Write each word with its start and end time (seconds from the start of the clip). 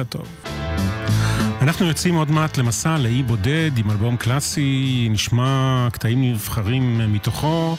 לילה 0.00 0.04
טוב. 0.08 0.26
אנחנו 1.62 1.86
יוצאים 1.86 2.14
עוד 2.14 2.30
מעט 2.30 2.58
למסע 2.58 2.98
לאי 2.98 3.22
בודד 3.22 3.70
עם 3.76 3.90
אלבום 3.90 4.16
קלאסי, 4.16 5.08
נשמע 5.10 5.88
קטעים 5.92 6.22
נבחרים 6.22 7.12
מתוכו, 7.12 7.76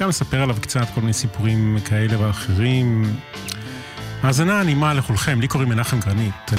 גם 0.00 0.08
נספר 0.08 0.42
עליו 0.42 0.56
קצת 0.60 0.86
כל 0.94 1.00
מיני 1.00 1.12
סיפורים 1.12 1.78
כאלה 1.84 2.20
ואחרים. 2.20 3.16
האזנה 4.22 4.62
נעימה 4.62 4.94
לכולכם, 4.94 5.40
לי 5.40 5.48
קוראים 5.48 5.68
מנחם 5.68 6.00
גרנית. 6.00 6.52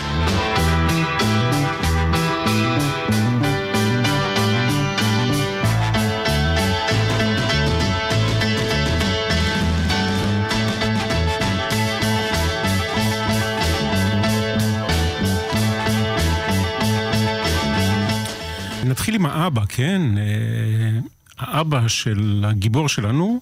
האבא, 19.48 19.62
כן? 19.70 20.02
אה, 20.18 21.00
האבא 21.40 21.88
של 21.88 22.44
הגיבור 22.48 22.90
שלנו, 22.90 23.40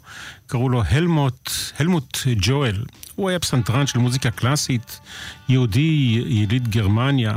קראו 0.48 0.70
לו 0.70 0.84
הלמוט, 0.90 1.50
הלמוט 1.80 2.18
ג'ואל. 2.42 2.84
הוא 3.16 3.30
היה 3.30 3.40
פסנתרן 3.40 3.88
של 3.88 4.00
מוזיקה 4.00 4.32
קלאסית, 4.32 5.00
יהודי, 5.50 6.24
יליד 6.28 6.68
גרמניה. 6.68 7.34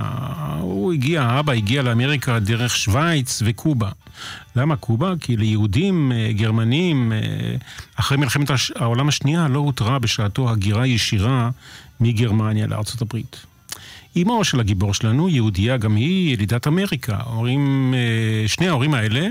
הוא 0.61 0.92
הגיע, 0.92 1.22
האבא 1.22 1.52
הגיע 1.52 1.83
לאמריקה 1.83 2.39
דרך 2.39 2.77
שווייץ 2.77 3.42
וקובה. 3.44 3.91
למה 4.56 4.77
קובה? 4.77 5.12
כי 5.20 5.36
ליהודים 5.36 6.12
אה, 6.12 6.33
גרמנים, 6.33 7.12
אה, 7.12 7.19
אחרי 7.96 8.19
מלחמת 8.19 8.50
העולם 8.77 9.08
השנייה, 9.08 9.48
לא 9.48 9.58
הותרה 9.58 9.98
בשעתו 9.98 10.50
הגירה 10.50 10.86
ישירה 10.86 11.50
מגרמניה 12.00 12.66
לארצות 12.66 13.02
הברית. 13.02 13.48
אמו 14.22 14.44
של 14.44 14.61
הגיבור 14.61 14.94
שלנו, 14.94 15.28
יהודייה 15.28 15.77
גם 15.77 15.97
היא, 15.97 16.33
ילידת 16.34 16.66
אמריקה. 16.66 17.16
ההורים, 17.16 17.94
אה, 17.94 18.48
שני 18.48 18.69
ההורים 18.69 18.94
האלה 18.94 19.28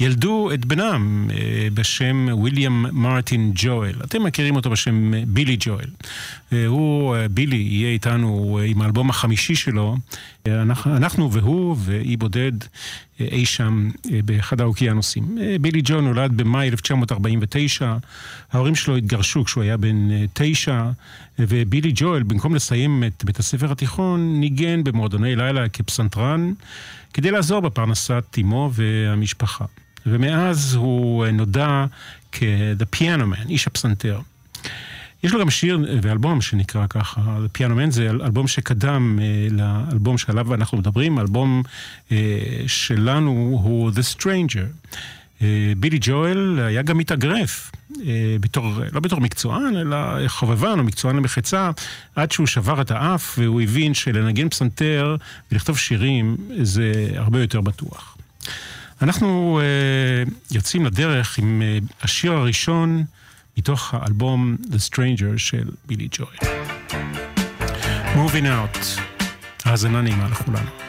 ילדו 0.00 0.50
את 0.54 0.64
בנם 0.64 1.30
אה, 1.30 1.68
בשם 1.74 2.28
ויליאם 2.42 2.86
מרטין 2.92 3.52
ג'ואל. 3.54 3.94
אתם 4.04 4.24
מכירים 4.24 4.56
אותו 4.56 4.70
בשם 4.70 5.14
אה, 5.14 5.22
בילי 5.26 5.56
ג'ואל. 5.60 5.88
הוא, 6.66 7.16
בילי, 7.30 7.56
יהיה 7.56 7.90
איתנו 7.90 8.60
עם 8.66 8.82
האלבום 8.82 9.10
החמישי 9.10 9.54
שלו. 9.54 9.96
אנחנו, 10.86 11.32
והוא 11.32 11.76
ואי 11.78 12.16
בודד 12.16 12.52
אי 13.20 13.46
שם 13.46 13.90
באחד 14.24 14.60
האוקיינוסים. 14.60 15.38
בילי 15.60 15.80
ג'ו 15.84 16.00
נולד 16.00 16.36
במאי 16.36 16.68
1949, 16.68 17.96
ההורים 18.52 18.74
שלו 18.74 18.96
התגרשו 18.96 19.44
כשהוא 19.44 19.62
היה 19.62 19.76
בן 19.76 20.08
תשע, 20.32 20.84
ובילי 21.38 21.92
ג'ואל, 21.94 22.22
במקום 22.22 22.54
לסיים 22.54 23.04
את 23.06 23.24
בית 23.24 23.38
הספר 23.38 23.72
התיכון, 23.72 24.40
ניגן 24.40 24.84
במועדוני 24.84 25.36
לילה 25.36 25.68
כפסנתרן, 25.68 26.52
כדי 27.14 27.30
לעזור 27.30 27.60
בפרנסת 27.60 28.38
אמו 28.40 28.70
והמשפחה. 28.72 29.64
ומאז 30.06 30.74
הוא 30.74 31.26
נודע 31.26 31.86
כ-The 32.32 32.96
Piano 32.96 33.22
Man, 33.22 33.48
איש 33.48 33.66
הפסנתר. 33.66 34.20
יש 35.22 35.32
לו 35.32 35.40
גם 35.40 35.50
שיר 35.50 35.78
ואלבום 36.02 36.40
שנקרא 36.40 36.86
ככה, 36.86 37.38
Man 37.58 37.90
זה 37.90 38.10
אלבום 38.10 38.48
שקדם 38.48 39.18
אה, 39.22 39.48
לאלבום 39.50 40.18
שעליו 40.18 40.54
אנחנו 40.54 40.78
מדברים, 40.78 41.18
אלבום 41.18 41.62
אה, 42.12 42.16
שלנו 42.66 43.30
הוא 43.62 43.90
The 43.90 44.16
Stranger. 44.16 44.92
אה, 45.42 45.72
בילי 45.76 45.98
ג'ואל 46.00 46.58
היה 46.58 46.82
גם 46.82 46.98
מתאגרף, 46.98 47.72
בתור, 48.40 48.80
לא 48.92 49.00
בתור 49.00 49.20
מקצוען, 49.20 49.76
אלא 49.76 50.28
חובבן 50.28 50.78
או 50.78 50.84
מקצוען 50.84 51.16
למחצה, 51.16 51.70
עד 52.16 52.32
שהוא 52.32 52.46
שבר 52.46 52.80
את 52.80 52.90
האף 52.90 53.38
והוא 53.38 53.60
הבין 53.60 53.94
שלנגן 53.94 54.48
פסנתר 54.48 55.16
ולכתוב 55.52 55.78
שירים 55.78 56.36
זה 56.62 57.10
הרבה 57.16 57.40
יותר 57.40 57.60
בטוח. 57.60 58.16
אנחנו 59.02 59.60
יוצאים 60.50 60.86
לדרך 60.86 61.38
עם 61.38 61.62
השיר 62.02 62.32
הראשון 62.32 63.04
מתוך 63.58 63.94
האלבום 63.94 64.56
The 64.62 64.90
Stranger 64.90 65.38
של 65.38 65.68
בילי 65.86 66.08
ג'ואל. 66.10 66.36
Moving 68.14 68.44
Out, 68.44 69.00
האזנה 69.64 70.00
נעימה 70.00 70.28
לכולנו. 70.28 70.85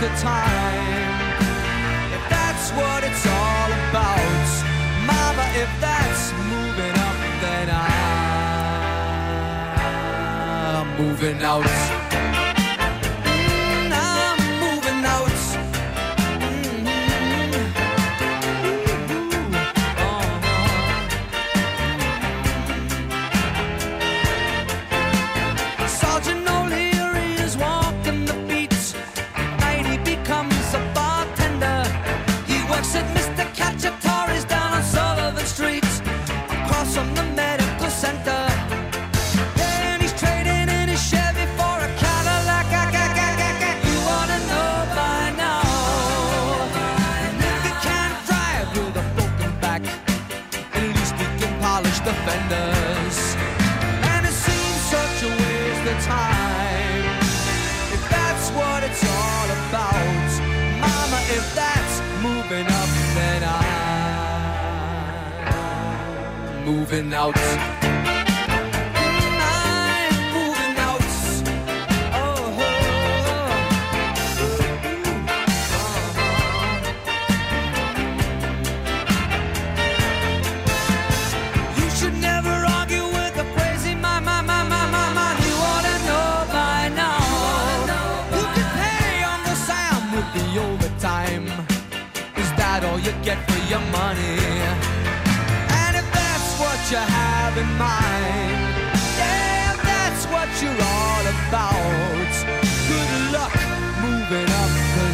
the 0.00 0.08
time. 0.10 1.32
If 2.14 2.22
that's 2.30 2.70
what 2.70 3.02
it's 3.02 3.26
all 3.26 3.72
about, 3.88 4.48
Mama, 5.06 5.44
if 5.56 5.68
that's 5.80 6.32
moving 6.32 6.96
up, 7.08 7.16
then 7.42 7.68
I'm 10.70 10.86
moving 11.02 11.42
out. 11.42 11.87
moving 66.90 67.12
out. 67.12 67.77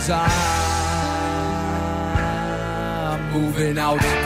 Cause 0.06 0.10
I'm 3.10 3.32
moving 3.32 3.78
out. 3.78 4.23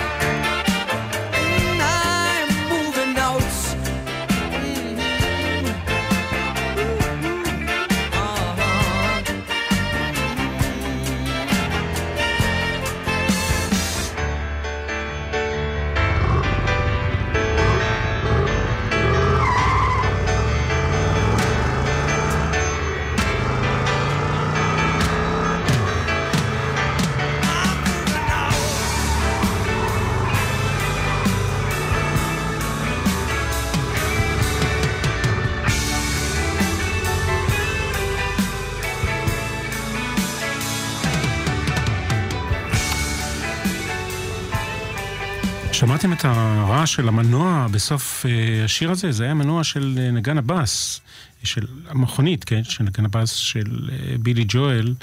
הרעש 46.78 46.94
של 46.94 47.08
המנוע 47.08 47.66
בסוף 47.70 48.26
אה, 48.26 48.64
השיר 48.64 48.90
הזה? 48.90 49.12
זה 49.12 49.24
היה 49.24 49.34
מנוע 49.34 49.64
של 49.64 49.98
אה, 50.00 50.10
נגן 50.10 50.38
הבאס, 50.38 51.00
של 51.44 51.66
המכונית, 51.88 52.44
כן? 52.44 52.64
של 52.64 52.84
נגן 52.84 53.04
הבאס 53.04 53.32
של 53.32 53.88
אה, 53.92 54.18
בילי 54.18 54.44
ג'ואל, 54.48 54.94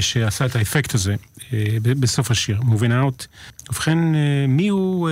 שעשה 0.00 0.46
את 0.46 0.56
האפקט 0.56 0.94
הזה 0.94 1.14
בסוף 1.82 2.30
השיר, 2.30 2.60
Moving 2.60 2.90
Out. 2.90 3.26
ובכן, 3.70 3.98
מי 4.48 4.68
הוא 4.68 5.10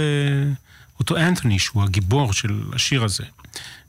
אותו 0.98 1.16
אנתוני, 1.16 1.58
שהוא 1.58 1.82
הגיבור 1.82 2.32
של 2.32 2.62
השיר 2.72 3.04
הזה? 3.04 3.24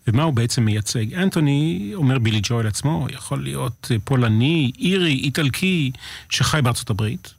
ומה 0.08 0.24
הוא 0.24 0.34
בעצם 0.34 0.66
מייצג? 0.66 1.14
אנתוני, 1.14 1.92
אומר 1.96 2.20
בילי 2.20 2.40
ג'ואל 2.44 2.68
עצמו, 2.68 3.08
יכול 3.14 3.44
להיות 3.44 3.92
פולני, 4.04 4.72
אירי, 4.80 5.14
איטלקי, 5.14 5.92
שחי 6.30 6.60
בארצות 6.64 6.90
הברית. 6.90 7.34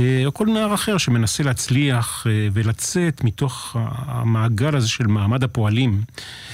אה, 0.00 0.26
או 0.26 0.34
כל 0.34 0.46
נער 0.46 0.74
אחר 0.74 0.98
שמנסה 0.98 1.42
להצליח 1.42 2.26
אה, 2.26 2.48
ולצאת 2.52 3.24
מתוך 3.24 3.76
המעגל 4.06 4.76
הזה 4.76 4.88
של 4.88 5.06
מעמד 5.06 5.44
הפועלים. 5.44 6.02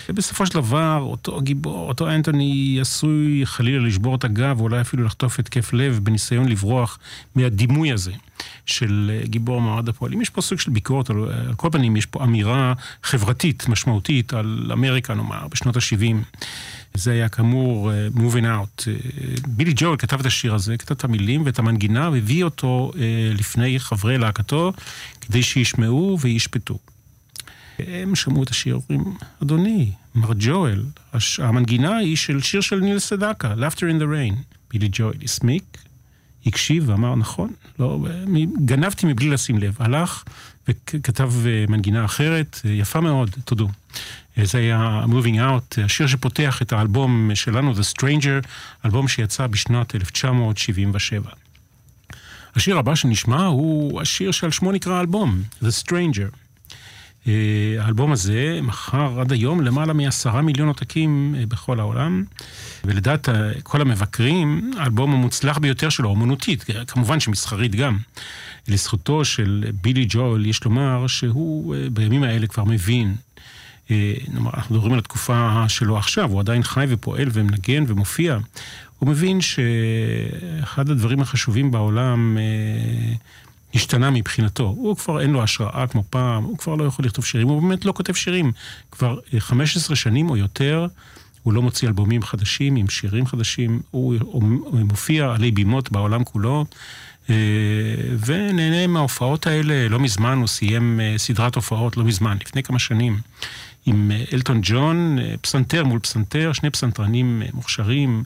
ובסופו 0.09 0.47
של 0.47 0.55
דבר, 0.55 0.99
אותו 1.01 1.41
גיבור, 1.41 1.89
אותו 1.89 2.11
אנטוני 2.11 2.79
עשוי 2.81 3.41
חלילה 3.45 3.87
לשבור 3.87 4.15
את 4.15 4.25
הגב, 4.25 4.61
ואולי 4.61 4.81
אפילו 4.81 5.05
לחטוף 5.05 5.39
התקף 5.39 5.73
לב 5.73 6.01
בניסיון 6.03 6.49
לברוח 6.49 6.99
מהדימוי 7.35 7.93
הזה 7.93 8.13
של 8.67 9.11
אה, 9.15 9.27
גיבור 9.27 9.61
מעמד 9.61 9.89
הפועלים. 9.89 10.23
יש 10.23 10.31
פה 10.31 10.41
סוג 10.41 10.59
של 10.59 10.71
ביקורת, 10.71 11.11
על, 11.11 11.17
על 11.49 11.55
כל 11.55 11.69
פנים 11.73 11.97
יש 11.97 12.07
פה 12.07 12.25
אמירה 12.25 12.73
חברתית 13.03 13.69
משמעותית 13.69 14.33
על 14.33 14.71
אמריקה, 14.73 15.15
נאמר, 15.15 15.49
בשנות 15.49 15.77
ה-70. 15.77 16.17
זה 16.97 17.13
היה 17.13 17.29
כאמור 17.29 17.91
uh, 17.91 18.19
Moving 18.19 18.45
Out. 18.45 18.81
Uh, 18.81 19.49
בילי 19.49 19.73
ג'ול 19.77 19.97
כתב 19.97 20.21
את 20.21 20.27
השיר 20.27 20.55
הזה, 20.55 20.77
כתב 20.77 20.95
את 20.95 21.05
המילים 21.05 21.43
ואת 21.47 21.59
המנגינה, 21.59 22.11
והביא 22.11 22.45
אותו 22.45 22.93
uh, 22.95 22.99
לפני 23.39 23.81
חברי 23.81 24.19
להקתו, 24.19 24.73
כדי 25.21 25.43
שישמעו 25.43 26.19
וישפטו. 26.21 26.79
הם 27.79 28.15
שמעו 28.15 28.43
את 28.43 28.51
השיר, 28.51 28.79
אומרים, 28.89 29.15
אדוני, 29.43 29.93
מר 30.15 30.31
ג'ואל, 30.39 30.85
הש... 31.13 31.41
המנגינה 31.41 31.97
היא 31.97 32.17
של 32.17 32.41
שיר 32.41 32.61
של 32.61 32.81
ניל 32.81 32.99
סדקה, 32.99 33.55
Laughter 33.55 33.81
in 33.81 34.03
the 34.03 34.05
Rain. 34.05 34.57
בילי 34.71 34.89
ג'ואל 34.93 35.15
הסמיק, 35.25 35.79
הקשיב 36.47 36.89
ואמר, 36.89 37.15
נכון, 37.15 37.51
לא, 37.79 38.07
גנבתי 38.65 39.07
מבלי 39.07 39.31
לשים 39.31 39.59
לב. 39.59 39.77
הלך 39.79 40.25
וכתב 40.69 41.33
מנגינה 41.69 42.05
אחרת, 42.05 42.61
יפה 42.65 43.01
מאוד, 43.01 43.31
תודו. 43.45 43.69
זה 44.45 44.59
היה 44.59 45.05
Moving 45.09 45.37
Out, 45.37 45.85
השיר 45.85 46.07
שפותח 46.07 46.63
את 46.63 46.73
האלבום 46.73 47.31
שלנו, 47.35 47.73
The 47.73 47.97
Stranger, 47.97 48.49
אלבום 48.85 49.09
שיצא 49.09 49.47
בשנת 49.47 49.95
1977. 49.95 51.31
השיר 52.57 52.79
הבא 52.79 52.95
שנשמע 52.95 53.47
הוא 53.47 54.01
השיר 54.01 54.31
שעל 54.31 54.51
שמו 54.51 54.73
נקרא 54.73 54.95
האלבום, 54.95 55.43
The 55.63 55.85
Stranger. 55.85 56.37
אה, 57.29 57.33
האלבום 57.81 58.13
הזה 58.13 58.59
מכר 58.63 59.21
עד 59.21 59.33
היום 59.33 59.61
למעלה 59.61 59.93
מעשרה 59.93 60.43
מיליון 60.43 60.69
עותקים 60.69 61.35
אה, 61.39 61.47
בכל 61.47 61.81
העולם, 61.81 62.25
ולדעת 62.85 63.29
כל 63.63 63.81
המבקרים, 63.81 64.71
האלבום 64.79 65.15
המוצלח 65.15 65.59
ביותר 65.59 65.89
שלו, 65.89 66.09
אומנותית, 66.09 66.65
כמובן 66.87 67.21
שמסחרית 67.21 67.75
גם. 67.75 67.99
לזכותו 68.69 69.25
של 69.25 69.65
בילי 69.83 70.07
ג'ול 70.09 70.47
יש 70.47 70.65
לומר 70.65 71.07
שהוא 71.07 71.75
אה, 71.75 71.91
בימים 71.91 72.23
האלה 72.23 72.47
כבר 72.47 72.65
מבין 72.65 73.15
אה, 73.91 74.15
נאמר, 74.29 74.51
אנחנו 74.55 74.75
מדברים 74.75 74.93
על 74.93 74.99
התקופה 74.99 75.65
שלו 75.69 75.99
עכשיו, 75.99 76.31
הוא 76.31 76.41
עדיין 76.41 76.63
חי 76.63 76.87
ופועל 76.89 77.29
ומנגן 77.33 77.85
ומופיע. 77.87 78.39
הוא 78.99 79.09
מבין 79.09 79.41
שאחד 79.41 80.91
הדברים 80.91 81.21
החשובים 81.21 81.71
בעולם 81.71 82.39
אה, 82.39 83.15
השתנה 83.75 84.11
מבחינתו. 84.11 84.65
הוא 84.65 84.97
כבר 84.97 85.21
אין 85.21 85.31
לו 85.31 85.43
השראה 85.43 85.87
כמו 85.87 86.05
פעם, 86.11 86.45
הוא 86.45 86.59
כבר 86.59 86.75
לא 86.75 86.85
יכול 86.85 87.05
לכתוב 87.05 87.25
שירים, 87.25 87.49
הוא 87.49 87.63
באמת 87.63 87.85
לא 87.85 87.93
כותב 87.93 88.15
שירים. 88.15 88.53
כבר 88.91 89.19
15 89.39 89.91
אה, 89.91 89.97
שנים 89.97 90.31
או 90.31 90.37
יותר, 90.37 90.87
הוא 91.43 91.53
לא 91.53 91.63
מוציא 91.63 91.89
אלבומים 91.89 92.23
חדשים 92.23 92.77
עם 92.77 92.89
שירים 92.89 93.27
חדשים, 93.27 93.81
הוא, 93.91 94.15
הוא, 94.21 94.43
הוא 94.65 94.81
מופיע 94.81 95.33
עלי 95.33 95.51
בימות 95.51 95.93
בעולם 95.93 96.25
כולו. 96.25 96.65
ונהנה 98.27 98.87
מההופעות 98.87 99.47
האלה. 99.47 99.89
לא 99.89 99.99
מזמן 99.99 100.39
הוא 100.39 100.47
סיים 100.47 101.01
סדרת 101.17 101.55
הופעות, 101.55 101.97
לא 101.97 102.05
מזמן, 102.05 102.37
לפני 102.41 102.63
כמה 102.63 102.79
שנים. 102.79 103.19
עם 103.87 104.11
אה, 104.11 104.25
אלטון 104.33 104.61
ג'ון, 104.63 105.19
אה, 105.19 105.35
פסנתר 105.41 105.85
מול 105.85 106.01
פסנתר, 106.01 106.53
שני 106.53 106.71
פסנתרנים 106.71 107.43
אה, 107.43 107.49
מוכשרים 107.55 108.25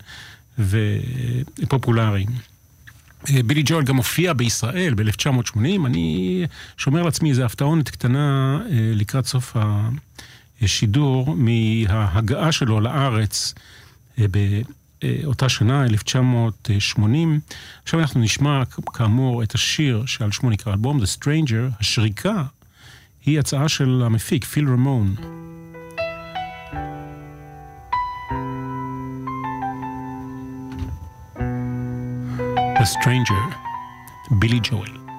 ופופולריים. 0.59 2.29
בילי 3.47 3.63
ג'ול 3.65 3.85
גם 3.85 3.97
הופיע 3.97 4.33
בישראל 4.33 4.95
ב-1980, 4.95 5.87
אני 5.87 6.47
שומר 6.77 7.03
לעצמי 7.03 7.31
איזו 7.31 7.43
הפתעונת 7.43 7.89
קטנה 7.89 8.59
לקראת 8.71 9.27
סוף 9.27 9.57
השידור 10.63 11.37
מההגעה 11.37 12.53
שלו 12.53 12.81
לארץ 12.81 13.55
באותה 15.05 15.49
שנה, 15.49 15.85
1980. 15.85 17.41
עכשיו 17.83 18.01
אנחנו 18.01 18.21
נשמע 18.21 18.63
כאמור 18.93 19.43
את 19.43 19.55
השיר 19.55 20.07
שעל 20.07 20.33
שמו 20.33 20.51
נקרא 20.51 20.73
אלבום, 20.73 21.01
The 21.01 21.19
Stranger, 21.19 21.81
השריקה 21.81 22.45
היא 23.27 23.39
הצעה 23.39 23.69
של 23.69 24.03
המפיק, 24.07 24.45
פיל 24.45 24.69
רמון. 24.69 25.15
A 32.81 32.85
Stranger, 32.85 33.55
Billy 34.41 34.61
Joel. 34.69 35.10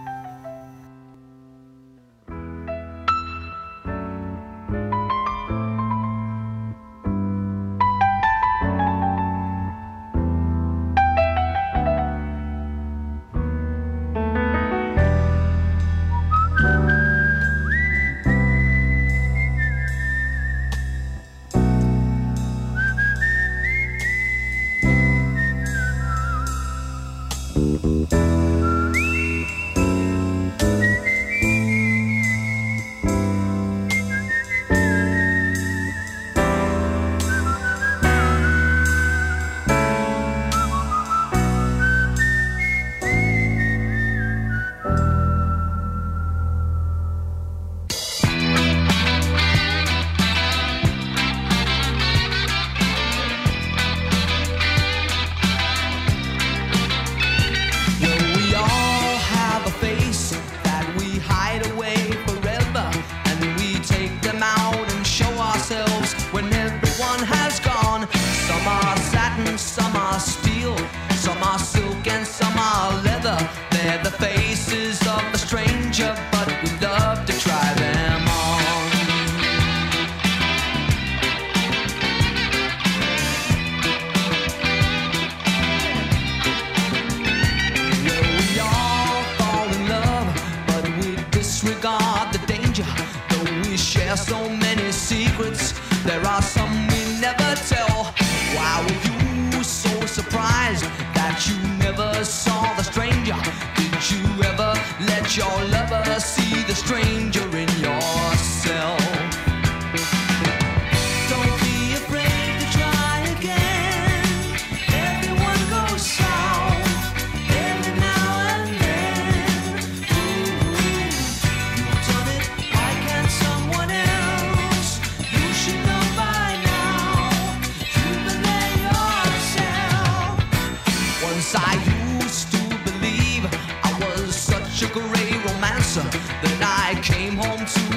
Home 137.43 137.65
to 137.65 137.90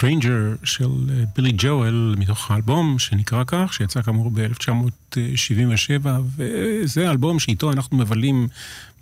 ה 0.00 0.06
Stranger 0.06 0.54
של 0.64 0.84
אה, 0.84 1.24
בילי 1.36 1.52
ג'ואל 1.56 2.14
מתוך 2.18 2.50
האלבום 2.50 2.98
שנקרא 2.98 3.44
כך, 3.46 3.72
שיצא 3.72 4.02
כאמור 4.02 4.30
ב-1977, 4.30 6.06
וזה 6.36 7.08
האלבום 7.08 7.38
שאיתו 7.38 7.72
אנחנו 7.72 7.96
מבלים 7.96 8.48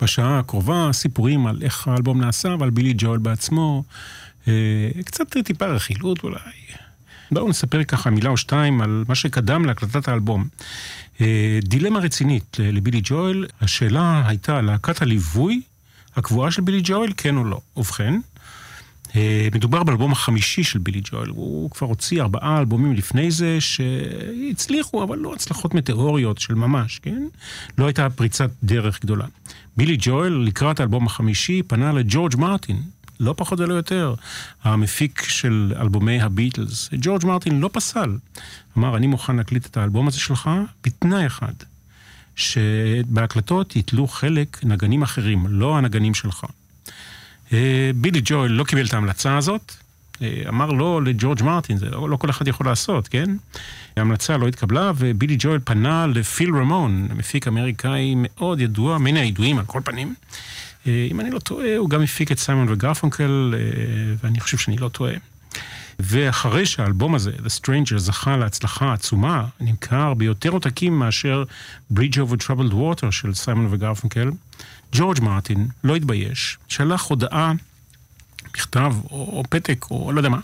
בשעה 0.01 0.39
הקרובה, 0.39 0.89
סיפורים 0.93 1.47
על 1.47 1.57
איך 1.61 1.87
האלבום 1.87 2.21
נעשה 2.21 2.55
ועל 2.59 2.69
בילי 2.69 2.93
ג'ואל 2.97 3.17
בעצמו, 3.17 3.83
אה, 4.47 4.53
קצת 5.05 5.37
טיפה 5.37 5.65
רכילות 5.65 6.23
אולי. 6.23 6.39
בואו 7.31 7.49
נספר 7.49 7.83
ככה 7.83 8.09
מילה 8.09 8.29
או 8.29 8.37
שתיים 8.37 8.81
על 8.81 9.03
מה 9.07 9.15
שקדם 9.15 9.65
להקלטת 9.65 10.07
האלבום. 10.07 10.47
אה, 11.21 11.59
דילמה 11.63 11.99
רצינית 11.99 12.57
לבילי 12.59 13.01
ג'ואל, 13.03 13.45
השאלה 13.61 14.23
הייתה 14.27 14.61
להקת 14.61 15.01
הליווי 15.01 15.61
הקבועה 16.15 16.51
של 16.51 16.61
בילי 16.61 16.81
ג'ואל, 16.83 17.11
כן 17.17 17.37
או 17.37 17.43
לא. 17.43 17.59
ובכן, 17.77 18.13
אה, 18.13 18.19
מדובר 19.55 19.83
באלבום 19.83 20.11
החמישי 20.11 20.63
של 20.63 20.79
בילי 20.79 21.01
ג'ואל, 21.03 21.29
הוא 21.29 21.69
כבר 21.69 21.87
הוציא 21.87 22.21
ארבעה 22.21 22.59
אלבומים 22.59 22.93
לפני 22.93 23.31
זה 23.31 23.57
שהצליחו, 23.61 25.03
אבל 25.03 25.17
לא 25.17 25.33
הצלחות 25.33 25.73
מטאוריות 25.73 26.37
של 26.37 26.53
ממש, 26.53 26.99
כן? 26.99 27.23
לא 27.77 27.85
הייתה 27.85 28.09
פריצת 28.09 28.49
דרך 28.63 29.01
גדולה. 29.01 29.25
בילי 29.77 29.97
ג'ואל, 29.99 30.33
לקראת 30.33 30.79
האלבום 30.79 31.05
החמישי, 31.05 31.63
פנה 31.63 31.91
לג'ורג' 31.91 32.35
מרטין, 32.35 32.81
לא 33.19 33.33
פחות 33.37 33.59
ולא 33.59 33.73
יותר, 33.73 34.15
המפיק 34.63 35.21
של 35.21 35.73
אלבומי 35.79 36.21
הביטלס. 36.21 36.89
ג'ורג' 37.01 37.25
מרטין 37.25 37.59
לא 37.59 37.69
פסל. 37.73 38.17
אמר, 38.77 38.97
אני 38.97 39.07
מוכן 39.07 39.35
להקליט 39.35 39.65
את 39.65 39.77
האלבום 39.77 40.07
הזה 40.07 40.19
שלך 40.19 40.49
בתנאי 40.83 41.27
אחד, 41.27 41.53
שבהקלטות 42.35 43.75
יתלו 43.75 44.07
חלק 44.07 44.59
נגנים 44.63 45.01
אחרים, 45.01 45.47
לא 45.47 45.77
הנגנים 45.77 46.13
שלך. 46.13 46.45
אה, 47.53 47.91
בילי 47.95 48.21
ג'ואל 48.23 48.51
לא 48.51 48.63
קיבל 48.63 48.85
את 48.85 48.93
ההמלצה 48.93 49.37
הזאת, 49.37 49.73
אה, 50.21 50.41
אמר 50.47 50.71
לא 50.71 51.03
לג'ורג' 51.03 51.43
מרטין, 51.43 51.77
זה 51.77 51.89
לא, 51.89 52.09
לא 52.09 52.17
כל 52.17 52.29
אחד 52.29 52.47
יכול 52.47 52.65
לעשות, 52.65 53.07
כן? 53.07 53.35
ההמלצה 53.97 54.37
לא 54.37 54.47
התקבלה, 54.47 54.91
ובילי 54.95 55.35
ג'ואל 55.39 55.59
פנה 55.63 56.07
לפיל 56.07 56.55
רמון, 56.55 57.07
מפיק 57.15 57.47
אמריקאי 57.47 58.13
מאוד 58.17 58.61
ידוע, 58.61 58.97
מן 58.97 59.17
הידועים 59.17 59.57
על 59.57 59.65
כל 59.65 59.81
פנים. 59.85 60.15
אה, 60.87 61.07
אם 61.11 61.19
אני 61.19 61.31
לא 61.31 61.39
טועה, 61.39 61.77
הוא 61.77 61.89
גם 61.89 62.01
הפיק 62.01 62.31
את 62.31 62.39
סיימון 62.39 62.69
וגרפונקל, 62.69 63.53
ואני 64.23 64.39
חושב 64.39 64.57
שאני 64.57 64.77
לא 64.77 64.89
טועה. 64.89 65.13
ואחרי 65.99 66.65
שהאלבום 66.65 67.15
הזה, 67.15 67.31
The 67.31 67.61
Stranger, 67.61 67.97
זכה 67.97 68.37
להצלחה 68.37 68.93
עצומה, 68.93 69.45
נמכר 69.59 70.13
ביותר 70.13 70.49
עותקים 70.49 70.99
מאשר 70.99 71.43
Bridge 71.93 72.15
over 72.15 72.43
Troubled 72.43 72.73
Water 72.73 73.11
של 73.11 73.33
סיימון 73.33 73.67
וגרפונקל, 73.69 74.29
ג'ורג' 74.93 75.21
מרטין 75.21 75.67
לא 75.83 75.95
התבייש, 75.95 76.57
שלח 76.67 77.03
הודעה, 77.03 77.53
מכתב 78.47 78.93
או, 79.11 79.17
או 79.17 79.43
פתק 79.49 79.85
או 79.91 80.11
לא 80.11 80.19
יודע 80.19 80.29
מה, 80.29 80.39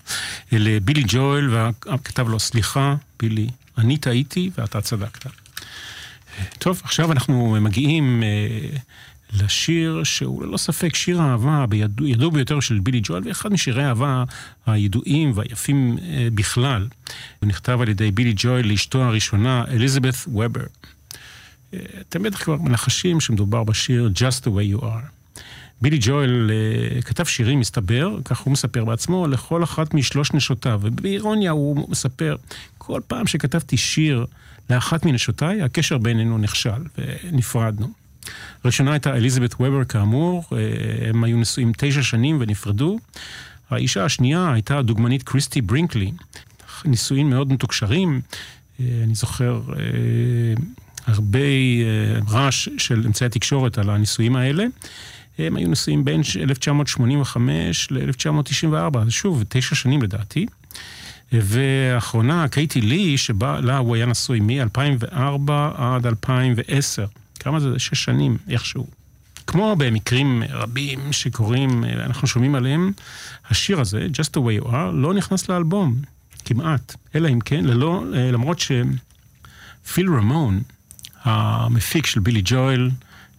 לבילי 0.51 1.03
ג'ואל, 1.07 1.49
וכתב 1.93 2.29
לו, 2.29 2.39
סליחה, 2.39 2.95
בילי, 3.19 3.47
אני 3.77 3.97
טעיתי 3.97 4.49
ואתה 4.57 4.81
צדקת. 4.81 5.25
טוב, 6.57 6.81
עכשיו 6.83 7.11
אנחנו 7.11 7.57
מגיעים 7.61 8.23
אה, 8.23 8.77
לשיר 9.33 10.03
שהוא 10.03 10.43
ללא 10.43 10.57
ספק 10.57 10.95
שיר 10.95 11.21
האהבה 11.21 11.65
בידוע, 11.65 12.09
ידוע 12.09 12.29
ביותר 12.29 12.59
של 12.59 12.79
בילי 12.79 12.99
ג'ואל, 13.03 13.21
ואחד 13.25 13.51
משירי 13.51 13.83
האהבה 13.83 14.23
הידועים 14.65 15.31
והיפים 15.35 15.97
אה, 16.01 16.27
בכלל. 16.33 16.87
הוא 17.39 17.47
נכתב 17.49 17.79
על 17.81 17.89
ידי 17.89 18.11
בילי 18.11 18.33
ג'ואל 18.35 18.67
לאשתו 18.67 19.03
הראשונה, 19.03 19.63
אליזבת 19.71 20.15
וובר. 20.27 20.65
אה, 21.75 22.01
אתם 22.09 22.23
בטח 22.23 22.43
כבר 22.43 22.55
מנחשים 22.55 23.19
שמדובר 23.19 23.63
בשיר 23.63 24.11
Just 24.15 24.43
the 24.43 24.47
way 24.47 24.79
you 24.79 24.83
are. 24.83 25.15
בילי 25.81 25.97
ג'ואל 26.01 26.49
uh, 26.49 27.01
כתב 27.01 27.23
שירים, 27.23 27.59
מסתבר, 27.59 28.17
כך 28.25 28.39
הוא 28.39 28.51
מספר 28.53 28.85
בעצמו, 28.85 29.27
לכל 29.27 29.63
אחת 29.63 29.93
משלוש 29.93 30.33
נשותיו. 30.33 30.79
ובאירוניה 30.83 31.51
הוא 31.51 31.89
מספר, 31.89 32.35
כל 32.77 33.01
פעם 33.07 33.27
שכתבתי 33.27 33.77
שיר 33.77 34.25
לאחת 34.69 35.05
מנשותיי, 35.05 35.61
הקשר 35.61 35.97
בינינו 35.97 36.37
נכשל 36.37 36.83
ונפרדנו. 36.97 37.87
הראשונה 38.63 38.91
הייתה 38.91 39.15
אליזבת 39.15 39.53
וובר 39.53 39.83
כאמור, 39.83 40.43
uh, 40.43 40.53
הם 41.09 41.23
היו 41.23 41.37
נשואים 41.37 41.71
תשע 41.77 42.03
שנים 42.03 42.37
ונפרדו. 42.39 42.99
האישה 43.69 44.05
השנייה 44.05 44.53
הייתה 44.53 44.77
הדוגמנית 44.77 45.23
קריסטי 45.23 45.61
ברינקלי. 45.61 46.11
נישואים 46.85 47.29
מאוד 47.29 47.53
מתוקשרים, 47.53 48.21
uh, 48.21 48.81
אני 49.03 49.15
זוכר... 49.15 49.61
Uh, 49.67 50.84
הרבה 51.05 51.39
רעש 52.29 52.69
של 52.77 53.03
אמצעי 53.05 53.25
התקשורת 53.25 53.77
על 53.77 53.89
הניסויים 53.89 54.35
האלה. 54.35 54.65
הם 55.39 55.55
היו 55.55 55.69
נשואים 55.69 56.05
בין 56.05 56.21
1985 56.41 57.87
ל-1994, 57.91 58.97
שוב, 59.09 59.43
תשע 59.49 59.75
שנים 59.75 60.01
לדעתי. 60.01 60.45
ואחרונה, 61.31 62.47
קייטי 62.47 62.81
לי, 62.81 63.17
שבה 63.17 63.59
לה 63.59 63.77
הוא 63.77 63.95
היה 63.95 64.05
נשוי 64.05 64.39
מ-2004 64.39 65.51
עד 65.75 66.05
2010. 66.05 67.05
כמה 67.39 67.59
זה? 67.59 67.79
שש 67.79 68.03
שנים, 68.03 68.37
איכשהו. 68.49 68.87
כמו 69.47 69.75
במקרים 69.77 70.43
רבים 70.49 71.13
שקורים, 71.13 71.83
אנחנו 71.83 72.27
שומעים 72.27 72.55
עליהם, 72.55 72.91
השיר 73.49 73.79
הזה, 73.79 74.07
Just 74.13 74.37
the 74.37 74.39
way 74.39 74.63
you 74.63 74.67
are, 74.67 74.91
לא 74.93 75.13
נכנס 75.13 75.49
לאלבום, 75.49 75.95
כמעט. 76.45 76.95
אלא 77.15 77.29
אם 77.29 77.39
כן, 77.39 77.65
ללא, 77.65 78.03
למרות 78.33 78.59
שפיל 78.59 80.09
רמון, 80.09 80.61
המפיק 81.25 82.05
של 82.05 82.19
בילי 82.19 82.41
ג'ויל, 82.45 82.89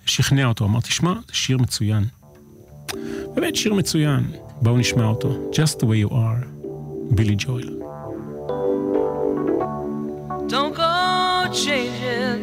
שכנע 0.07 0.47
אותו, 0.47 0.65
אמר, 0.65 0.81
תשמע, 0.81 1.13
זה 1.13 1.35
שיר 1.35 1.59
מצוין. 1.59 2.05
באמת 3.35 3.57
שיר 3.57 3.75
מצוין. 3.75 4.31
בואו 4.63 4.77
נשמע 4.77 5.05
אותו. 5.05 5.51
Just 5.53 5.81
the 5.81 5.85
way 5.85 6.09
you 6.09 6.13
are, 6.13 6.47
בילי 7.11 7.35
ג'ויל. 7.39 7.77
Don't 10.49 10.75
go 10.77 10.97
changing 11.65 12.41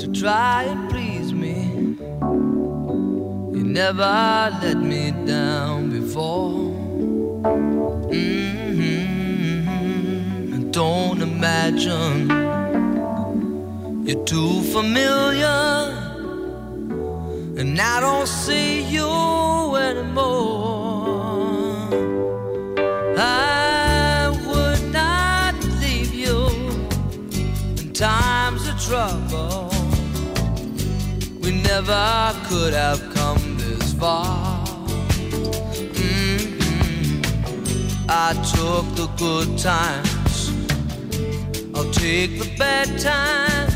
to 0.00 0.06
try 0.20 0.58
and 0.72 0.80
please 0.92 1.30
me. 1.42 1.58
You 3.56 3.64
never 3.82 4.16
let 4.62 4.78
me 4.90 5.02
down 5.34 5.78
before. 5.98 6.54
Mm-hmm. 8.14 9.12
And 10.54 10.64
Don't 10.72 11.20
imagine 11.20 12.41
you're 14.04 14.24
too 14.24 14.62
familiar. 14.72 15.98
And 17.58 17.80
I 17.80 18.00
don't 18.00 18.26
see 18.26 18.82
you 18.82 19.76
anymore. 19.76 21.12
I 23.16 24.28
would 24.46 24.92
not 24.92 25.54
leave 25.80 26.12
you 26.12 26.48
in 27.80 27.92
times 27.92 28.66
of 28.68 28.76
trouble. 28.80 29.70
We 31.40 31.52
never 31.62 32.34
could 32.48 32.74
have 32.74 33.00
come 33.14 33.56
this 33.58 33.92
far. 33.92 34.64
Mhm. 35.94 36.42
I 38.08 38.32
took 38.54 38.84
the 38.96 39.08
good 39.16 39.56
times, 39.58 40.50
I'll 41.74 41.90
take 41.92 42.38
the 42.40 42.48
bad 42.58 42.88
times. 42.98 43.71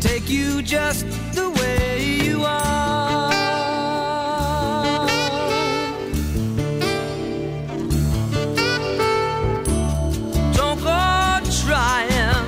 Take 0.00 0.28
you 0.28 0.62
just 0.62 1.06
the 1.34 1.50
way 1.50 2.20
you 2.24 2.44
are. 2.44 3.32
Don't 10.52 10.80
go 10.82 11.40
trying 11.64 12.46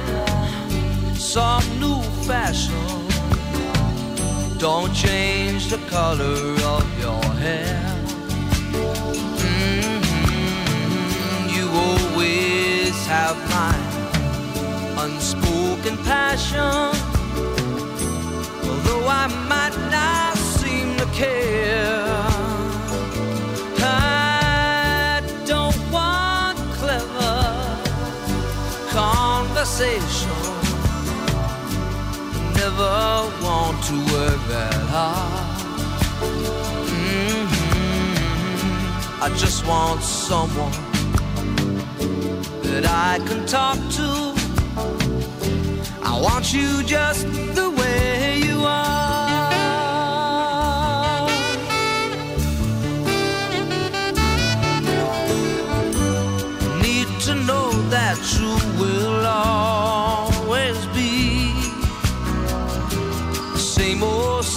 some 1.15 1.65
new 1.81 2.01
fashion. 2.29 2.75
Don't 4.59 4.93
change 4.95 5.69
the 5.71 5.79
color 5.89 6.57
of 6.77 6.85
your 7.01 7.25
hair. 7.45 7.81
Mhm, 9.43 10.03
You 11.57 11.67
always 11.87 12.97
have 13.07 13.37
my 13.51 13.75
unspoken 15.05 15.97
passion. 16.05 16.90
I 19.23 19.27
might 19.27 19.77
not 19.91 20.35
seem 20.59 20.97
to 20.97 21.05
care. 21.13 22.25
I 23.79 25.21
don't 25.45 25.79
want 25.93 26.57
clever 26.79 27.37
conversation. 28.89 30.39
Never 32.61 32.97
want 33.45 33.77
to 33.89 33.97
work 34.15 34.41
that 34.55 34.81
hard. 34.95 35.59
Mhm. 36.97 37.47
I 39.21 39.29
just 39.43 39.67
want 39.67 40.03
someone 40.03 40.79
that 42.63 42.85
I 43.09 43.13
can 43.29 43.41
talk 43.45 43.79
to. 43.99 44.09
I 46.11 46.13
want 46.27 46.55
you 46.55 46.83
just 46.97 47.27
the 47.59 47.69
way 47.79 48.20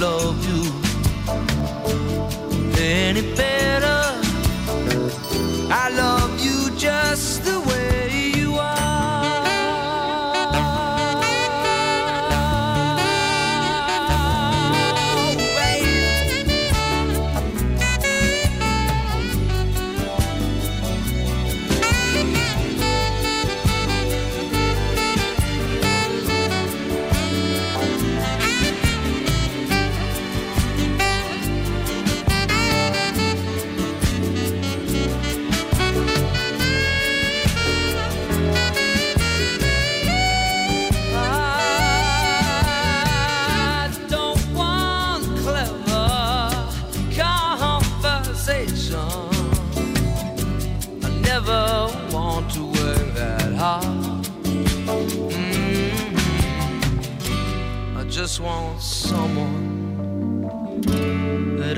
Love 0.00 0.38
you 0.46 0.62
any 2.80 3.22
better. 3.34 3.57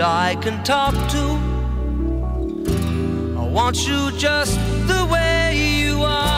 That 0.01 0.09
I 0.09 0.35
can 0.37 0.65
talk 0.65 0.95
to. 0.95 1.25
I 3.39 3.47
want 3.47 3.87
you 3.87 4.11
just 4.17 4.59
the 4.89 5.07
way 5.13 5.83
you 5.83 6.03
are. 6.03 6.30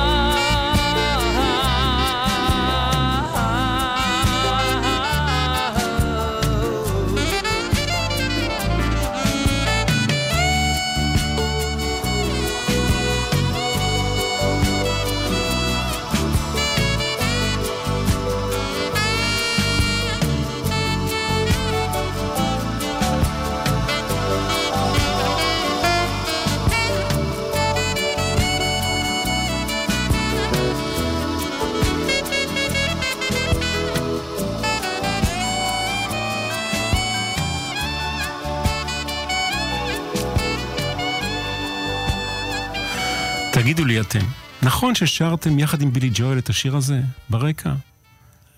אתם, 44.03 44.27
נכון 44.62 44.95
ששרתם 44.95 45.59
יחד 45.59 45.83
עם 45.83 45.93
בילי 45.93 46.11
ג'ואל 46.15 46.38
את 46.38 46.49
השיר 46.49 46.77
הזה, 46.77 47.01
ברקע? 47.31 47.73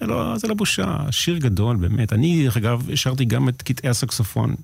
לא, 0.01 0.39
זה 0.39 0.49
לא 0.49 0.55
בושה, 0.55 0.97
שיר 1.11 1.39
גדול 1.39 1.77
באמת. 1.77 2.13
אני, 2.13 2.45
דרך 2.45 2.57
אגב, 2.57 2.95
שרתי 2.95 3.25
גם 3.25 3.49
את 3.49 3.63
קטעי 3.63 3.91
הסקסופון, 3.91 4.55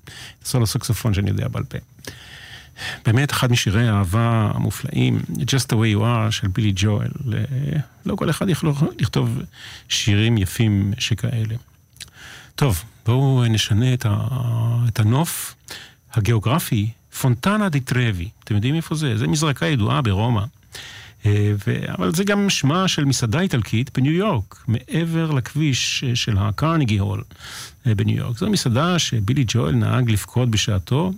סולו 0.45 0.67
סקסופון 0.67 1.13
שאני 1.13 1.29
יודע 1.29 1.47
בעל 1.47 1.63
פה. 1.63 1.77
באמת, 3.05 3.31
אחד 3.31 3.51
משירי 3.51 3.89
האהבה 3.89 4.51
המופלאים, 4.55 5.19
Just 5.29 5.67
the 5.71 5.75
way 5.75 5.97
you 5.97 6.01
are 6.01 6.31
של 6.31 6.47
בילי 6.47 6.73
ג'ואל. 6.75 7.11
לא 8.05 8.15
כל 8.15 8.29
אחד 8.29 8.49
יכול 8.49 8.73
לכתוב 8.99 9.39
שירים 9.89 10.37
יפים 10.37 10.93
שכאלה. 10.99 11.55
טוב, 12.55 12.83
בואו 13.05 13.43
נשנה 13.49 13.93
את, 13.93 14.05
ה, 14.05 14.27
את 14.87 14.99
הנוף 14.99 15.55
הגיאוגרפי, 16.13 16.89
פונטנה 17.21 17.69
די 17.69 17.79
טרבי. 17.79 18.29
אתם 18.43 18.55
יודעים 18.55 18.75
איפה 18.75 18.95
זה? 18.95 19.17
זה 19.17 19.27
מזרקה 19.27 19.65
ידועה 19.65 20.01
ברומא. 20.01 20.43
אה, 21.25 21.53
ו... 21.67 21.93
אבל 21.97 22.15
זה 22.15 22.23
גם 22.23 22.49
שמה 22.49 22.87
של 22.87 23.05
מסעדה 23.05 23.39
איטלקית 23.39 23.97
בניו 23.97 24.13
יורק, 24.13 24.63
מעבר 24.67 25.31
לכביש 25.31 26.03
אה, 26.07 26.15
של 26.15 26.37
הקרניגי 26.37 26.97
הול 26.97 27.23
אה, 27.87 27.95
בניו 27.95 28.17
יורק. 28.17 28.37
זו 28.37 28.49
מסעדה 28.49 28.99
שבילי 28.99 29.43
ג'ואל 29.47 29.75
נהג 29.75 30.11
לפקוד 30.11 30.51
בשעתו, 30.51 31.13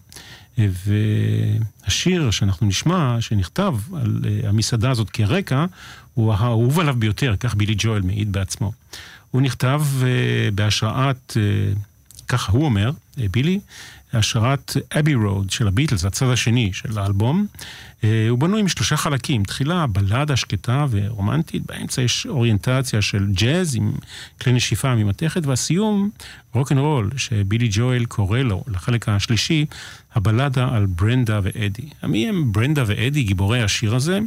והשיר 0.58 2.32
שאנחנו 2.32 2.68
נשמע, 2.68 3.18
שנכתב 3.20 3.76
על 3.96 4.22
המסעדה 4.44 4.92
הזאת 4.92 5.10
כרקע, 5.10 5.66
הוא 6.14 6.34
האהוב 6.34 6.80
עליו 6.80 6.96
ביותר, 7.00 7.36
כך 7.40 7.56
בילי 7.56 7.76
ג'ואל 7.78 8.02
מעיד 8.02 8.32
בעצמו. 8.32 8.72
הוא 9.32 9.42
נכתב 9.42 9.84
בהשראת, 10.56 11.38
ככה 12.28 12.52
הוא 12.52 12.66
אומר, 12.66 12.92
בילי, 13.32 13.60
השראת 14.14 14.74
אבי 15.00 15.16
רוד 15.16 15.50
של 15.50 15.68
הביטלס, 15.68 16.06
הצד 16.06 16.26
השני 16.26 16.70
של 16.74 17.00
האלבום. 17.00 17.46
אה, 18.04 18.28
הוא 18.30 18.40
בנוי 18.40 18.62
משלושה 18.62 18.98
חלקים. 18.98 19.44
תחילה 19.44 19.88
בלדה 19.88 20.36
שקטה 20.36 20.86
ורומנטית, 20.90 21.66
באמצע 21.66 22.02
יש 22.02 22.28
אוריינטציה 22.30 23.02
של 23.02 23.28
ג'אז 23.32 23.76
עם 23.76 23.92
כלי 24.42 24.54
נשיפה 24.54 24.96
ממתכת, 24.96 25.46
והסיום 25.46 26.10
רוקנרול, 26.54 27.10
שבילי 27.18 27.68
ג'ואל 27.72 28.06
קורא 28.06 28.40
לו, 28.40 28.64
לחלק 28.68 29.10
השלישי, 29.10 29.66
הבלדה 30.16 30.68
על 30.72 30.86
ברנדה 30.86 31.40
ואדי. 31.44 31.90
מי 32.04 32.30
הם 32.30 32.52
ברנדה 32.52 32.84
ואדי, 32.88 33.24
גיבורי 33.24 33.64
השיר 33.64 33.96
הזה? 33.96 34.20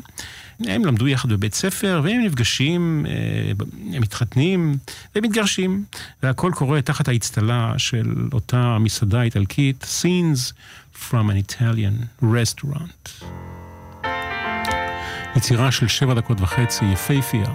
הם 0.65 0.85
למדו 0.85 1.09
יחד 1.09 1.29
בבית 1.33 1.55
ספר, 1.55 2.01
והם 2.05 2.25
נפגשים, 2.25 3.07
אה, 3.09 3.53
הם 3.95 4.03
מתחתנים 4.03 4.77
ומתגרשים. 5.17 5.85
והכל 6.23 6.53
קורה 6.55 6.83
תחת 6.83 7.09
האצטלה 7.09 7.75
של 7.79 8.15
אותה 8.33 8.79
מסעדה 8.81 9.23
איטלקית, 9.23 9.85
Scenes 10.03 10.53
from 10.95 11.31
an 11.31 11.53
Italian 11.53 12.25
Restaurant. 12.25 13.27
יצירה 15.37 15.73
של 15.73 15.89
שבע 15.89 16.15
דקות 16.15 16.41
וחצי, 16.41 16.85
יפייפייה, 16.85 17.55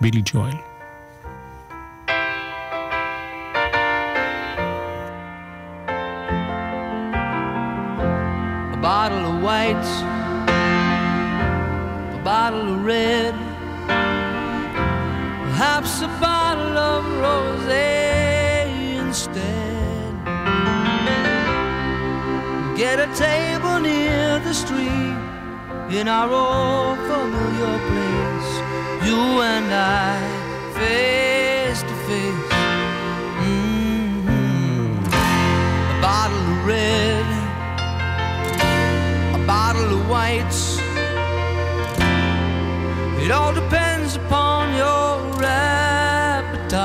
בילי 0.00 0.22
ג'ואל. 0.24 0.54
Bottle 8.82 9.26
of 9.26 9.42
white, 9.42 9.88
a 10.14 10.17
bottle 12.28 12.74
of 12.74 12.84
red, 12.84 13.34
perhaps 15.44 16.02
a 16.02 16.08
bottle 16.20 16.76
of 16.76 17.02
rosé 17.24 18.98
instead. 18.98 20.12
Get 22.76 22.96
a 23.00 23.08
table 23.16 23.80
near 23.80 24.40
the 24.40 24.52
street 24.52 25.16
in 25.98 26.06
our 26.06 26.30
old 26.30 26.98
familiar 27.08 27.76
place, 27.88 28.50
you 29.08 29.20
and 29.54 29.68
I, 29.72 30.20
face 30.78 31.80
to 31.80 31.94
face. 32.08 32.52
Mm-hmm. 33.42 34.98
A 35.94 35.98
bottle 36.02 36.44
of 36.52 36.66
red, 36.66 37.26
a 39.34 39.46
bottle 39.46 39.90
of 39.98 40.08
whites. 40.10 40.77
It 43.28 43.32
all 43.32 43.52
depends 43.52 44.16
upon 44.16 44.74
your 44.74 45.44
appetite. 45.44 46.78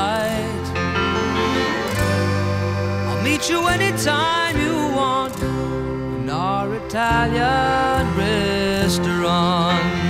I'll 3.07 3.23
meet 3.23 3.49
you 3.49 3.65
anytime 3.67 4.57
you 4.59 4.75
want 4.93 5.41
in 5.41 6.29
our 6.29 6.75
Italian 6.75 8.17
restaurant. 8.17 10.02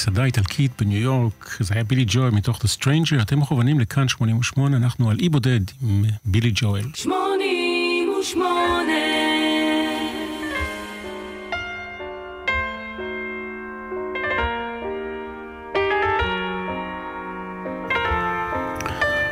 במסעדה 0.00 0.24
איטלקית 0.24 0.72
בניו 0.82 0.98
יורק, 0.98 1.56
זה 1.60 1.74
היה 1.74 1.84
בילי 1.84 2.04
ג'ואל 2.08 2.30
מתוך 2.30 2.58
The 2.58 2.68
Stranger, 2.78 3.22
אתם 3.22 3.38
מכוונים 3.38 3.80
לכאן 3.80 4.08
88, 4.08 4.76
אנחנו 4.76 5.10
על 5.10 5.18
אי 5.18 5.28
בודד 5.28 5.60
עם 5.82 6.04
בילי 6.24 6.52
ג'ואל. 6.54 6.84
88 6.94 8.92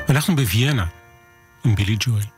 אנחנו 0.09 0.37
בוויאנה 0.37 0.87
עם 1.65 1.75
בילי 1.75 1.97
ג'ואל. 2.01 2.38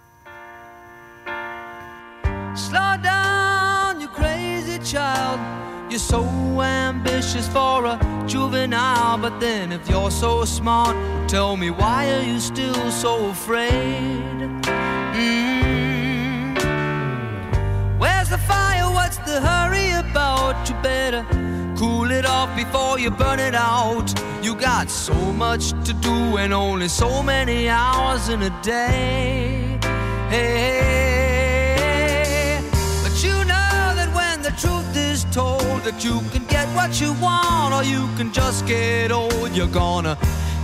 You're 5.91 5.99
so 5.99 6.25
ambitious 6.63 7.49
for 7.49 7.85
a 7.85 7.99
juvenile, 8.25 9.19
but 9.19 9.41
then 9.41 9.73
if 9.73 9.89
you're 9.89 10.13
so 10.13 10.45
smart, 10.45 10.97
tell 11.29 11.57
me 11.57 11.71
why 11.71 12.13
are 12.13 12.23
you 12.23 12.39
still 12.39 12.93
so 12.93 13.31
afraid? 13.31 14.23
Mm. 15.19 16.55
Where's 17.99 18.29
the 18.29 18.39
fire? 18.39 18.89
What's 18.89 19.17
the 19.17 19.41
hurry 19.41 19.91
about? 19.91 20.69
You 20.69 20.77
better 20.81 21.27
cool 21.77 22.13
it 22.13 22.25
off 22.25 22.55
before 22.55 23.01
you 23.01 23.11
burn 23.11 23.41
it 23.41 23.57
out. 23.57 24.15
You 24.45 24.55
got 24.55 24.89
so 24.89 25.15
much 25.33 25.71
to 25.87 25.93
do 25.93 26.37
and 26.37 26.53
only 26.53 26.87
so 26.87 27.21
many 27.21 27.69
hours 27.69 28.29
in 28.29 28.43
a 28.43 28.63
day. 28.63 29.77
Hey, 30.31 30.55
hey, 30.65 30.81
hey. 31.81 32.71
but 33.03 33.25
you 33.25 33.33
know 33.45 33.95
that 33.99 34.09
when 34.15 34.41
the 34.43 34.51
truth 34.51 34.80
told 35.31 35.83
that 35.85 36.03
you 36.05 36.21
can 36.33 36.45
get 36.47 36.67
what 36.75 37.01
you 37.01 37.13
want 37.21 37.73
or 37.73 37.85
you 37.85 38.09
can 38.17 38.33
just 38.33 38.67
get 38.67 39.13
old. 39.13 39.51
You're 39.53 39.69
gonna 39.69 40.19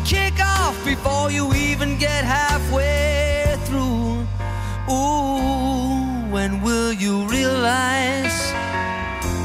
kick 0.04 0.34
off 0.40 0.76
before 0.84 1.30
you 1.30 1.54
even 1.54 1.98
get 1.98 2.24
halfway 2.24 3.56
through. 3.66 4.26
Ooh, 4.90 6.32
when 6.34 6.62
will 6.62 6.92
you 6.92 7.24
realize 7.28 8.36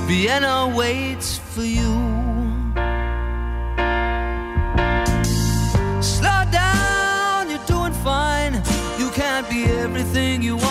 Vienna 0.08 0.74
waits 0.76 1.38
for 1.38 1.64
you? 1.64 1.94
Slow 6.02 6.42
down, 6.52 7.50
you're 7.50 7.68
doing 7.68 7.94
fine. 8.04 8.54
You 8.98 9.10
can't 9.12 9.48
be 9.50 9.66
everything 9.66 10.42
you 10.42 10.58
want 10.58 10.71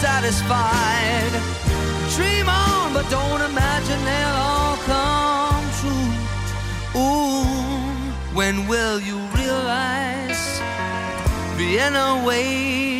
satisfied? 0.00 1.32
Dream 2.16 2.48
on, 2.48 2.94
but 2.94 3.06
don't 3.10 3.42
imagine 3.50 4.00
they'll 4.08 4.40
all 4.50 4.76
come 4.92 5.64
true. 5.80 6.10
Ooh, 7.00 7.44
when 8.34 8.66
will 8.66 8.98
you 8.98 9.18
realize 9.36 10.42
Vienna 11.56 12.24
waits 12.26 12.99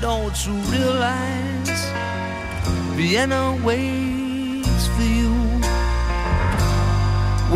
don't 0.00 0.46
you 0.46 0.54
realize 0.74 1.82
Vienna 2.96 3.56
waits 3.64 4.86
for 4.94 5.08
you? 5.18 5.34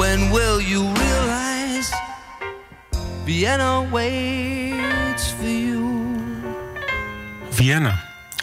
When 0.00 0.30
will 0.34 0.60
you 0.60 0.82
realize 1.02 1.88
Vienna 3.26 3.72
waits 3.92 5.26
for 5.38 5.52
you? 5.68 5.82
ויאנה. 7.52 7.96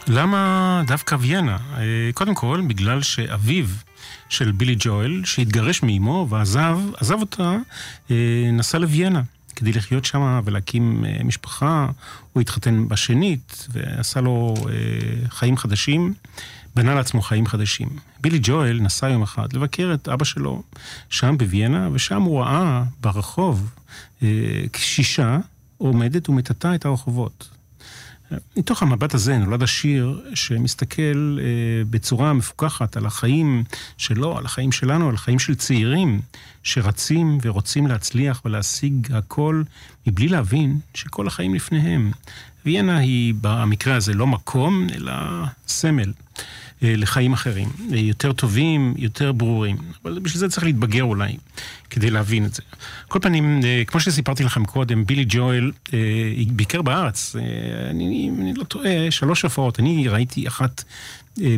למה 0.08 0.82
דווקא 0.88 1.16
ויאנה? 1.20 1.58
קודם 2.14 2.36
כל, 2.36 2.62
בגלל 2.68 3.02
שאביו 3.02 3.66
של 4.30 4.52
בילי 4.52 4.76
ג'ואל, 4.80 5.22
שהתגרש 5.26 5.84
מאימו 5.84 6.28
ועזב, 6.30 6.80
עזב 6.98 7.20
אותה, 7.22 7.56
אה, 8.12 8.16
נסע 8.54 8.80
לוויאנה. 8.80 9.22
כדי 9.60 9.74
לחיות 9.74 10.06
שם 10.06 10.42
ולהקים 10.46 11.06
אה, 11.06 11.24
משפחה, 11.24 11.88
הוא 12.34 12.42
התחתן 12.42 12.88
בשנית 12.88 13.68
ועשה 13.72 14.22
לו 14.22 14.56
אה, 14.70 14.74
חיים 15.30 15.58
חדשים, 15.58 16.14
בנה 16.76 16.96
לעצמו 16.96 17.22
חיים 17.22 17.46
חדשים. 17.48 17.90
בילי 18.22 18.40
ג'ואל 18.42 18.80
נסע 18.82 19.10
יום 19.10 19.22
אחד 19.22 19.54
לבקר 19.54 19.92
את 19.94 20.10
אבא 20.10 20.26
שלו 20.26 20.64
שם 21.10 21.38
בוויאנה, 21.38 21.90
ושם 21.92 22.22
הוא 22.22 22.42
ראה 22.42 22.84
ברחוב 23.02 23.70
אה, 24.24 24.28
קשישה 24.72 25.38
עומדת 25.78 26.30
ומטאטאה 26.30 26.76
את 26.76 26.86
הרחובות. 26.86 27.59
מתוך 28.58 28.84
המבט 28.84 29.14
הזה 29.14 29.38
נולד 29.38 29.64
השיר 29.64 30.22
שמסתכל 30.34 31.38
אה, 31.42 31.46
בצורה 31.90 32.34
מפוקחת 32.34 32.98
על 32.98 33.06
החיים 33.06 33.64
שלו, 33.98 34.38
על 34.38 34.46
החיים 34.46 34.72
שלנו, 34.72 35.10
על 35.10 35.16
החיים 35.16 35.40
של 35.40 35.56
צעירים 35.56 36.22
שרצים 36.64 37.38
ורוצים 37.42 37.88
להצליח 37.88 38.42
ולהשיג 38.46 39.08
הכל 39.14 39.64
מבלי 40.08 40.28
להבין 40.28 40.80
שכל 40.94 41.28
החיים 41.28 41.56
לפניהם. 41.56 42.12
ויאנה 42.66 42.98
היא 42.98 43.34
במקרה 43.42 43.96
הזה 43.96 44.14
לא 44.14 44.28
מקום, 44.28 44.88
אלא 44.96 45.14
סמל. 45.68 46.12
אה, 46.84 46.94
לחיים 46.98 47.34
אחרים, 47.34 47.70
אה, 47.92 47.98
יותר 47.98 48.34
טובים, 48.34 48.94
יותר 48.98 49.32
ברורים. 49.32 49.78
אבל 50.04 50.20
בשביל 50.20 50.40
זה 50.40 50.50
צריך 50.50 50.64
להתבגר 50.64 51.04
אולי, 51.04 51.38
כדי 51.90 52.10
להבין 52.10 52.46
את 52.46 52.54
זה. 52.54 52.62
כל 53.08 53.20
פנים, 53.22 53.60
אה, 53.64 53.84
כמו 53.88 54.00
שסיפרתי 54.00 54.44
לכם 54.44 54.66
קודם, 54.66 55.06
בילי 55.06 55.26
ג'ואל 55.28 55.72
ביקר 56.52 56.82
בארץ, 56.82 57.36
אני, 57.90 58.32
אני 58.40 58.54
לא 58.54 58.64
טועה, 58.64 59.12
שלוש 59.12 59.42
הופעות. 59.42 59.80
אני 59.80 60.08
ראיתי 60.08 60.48
אחת 60.48 60.84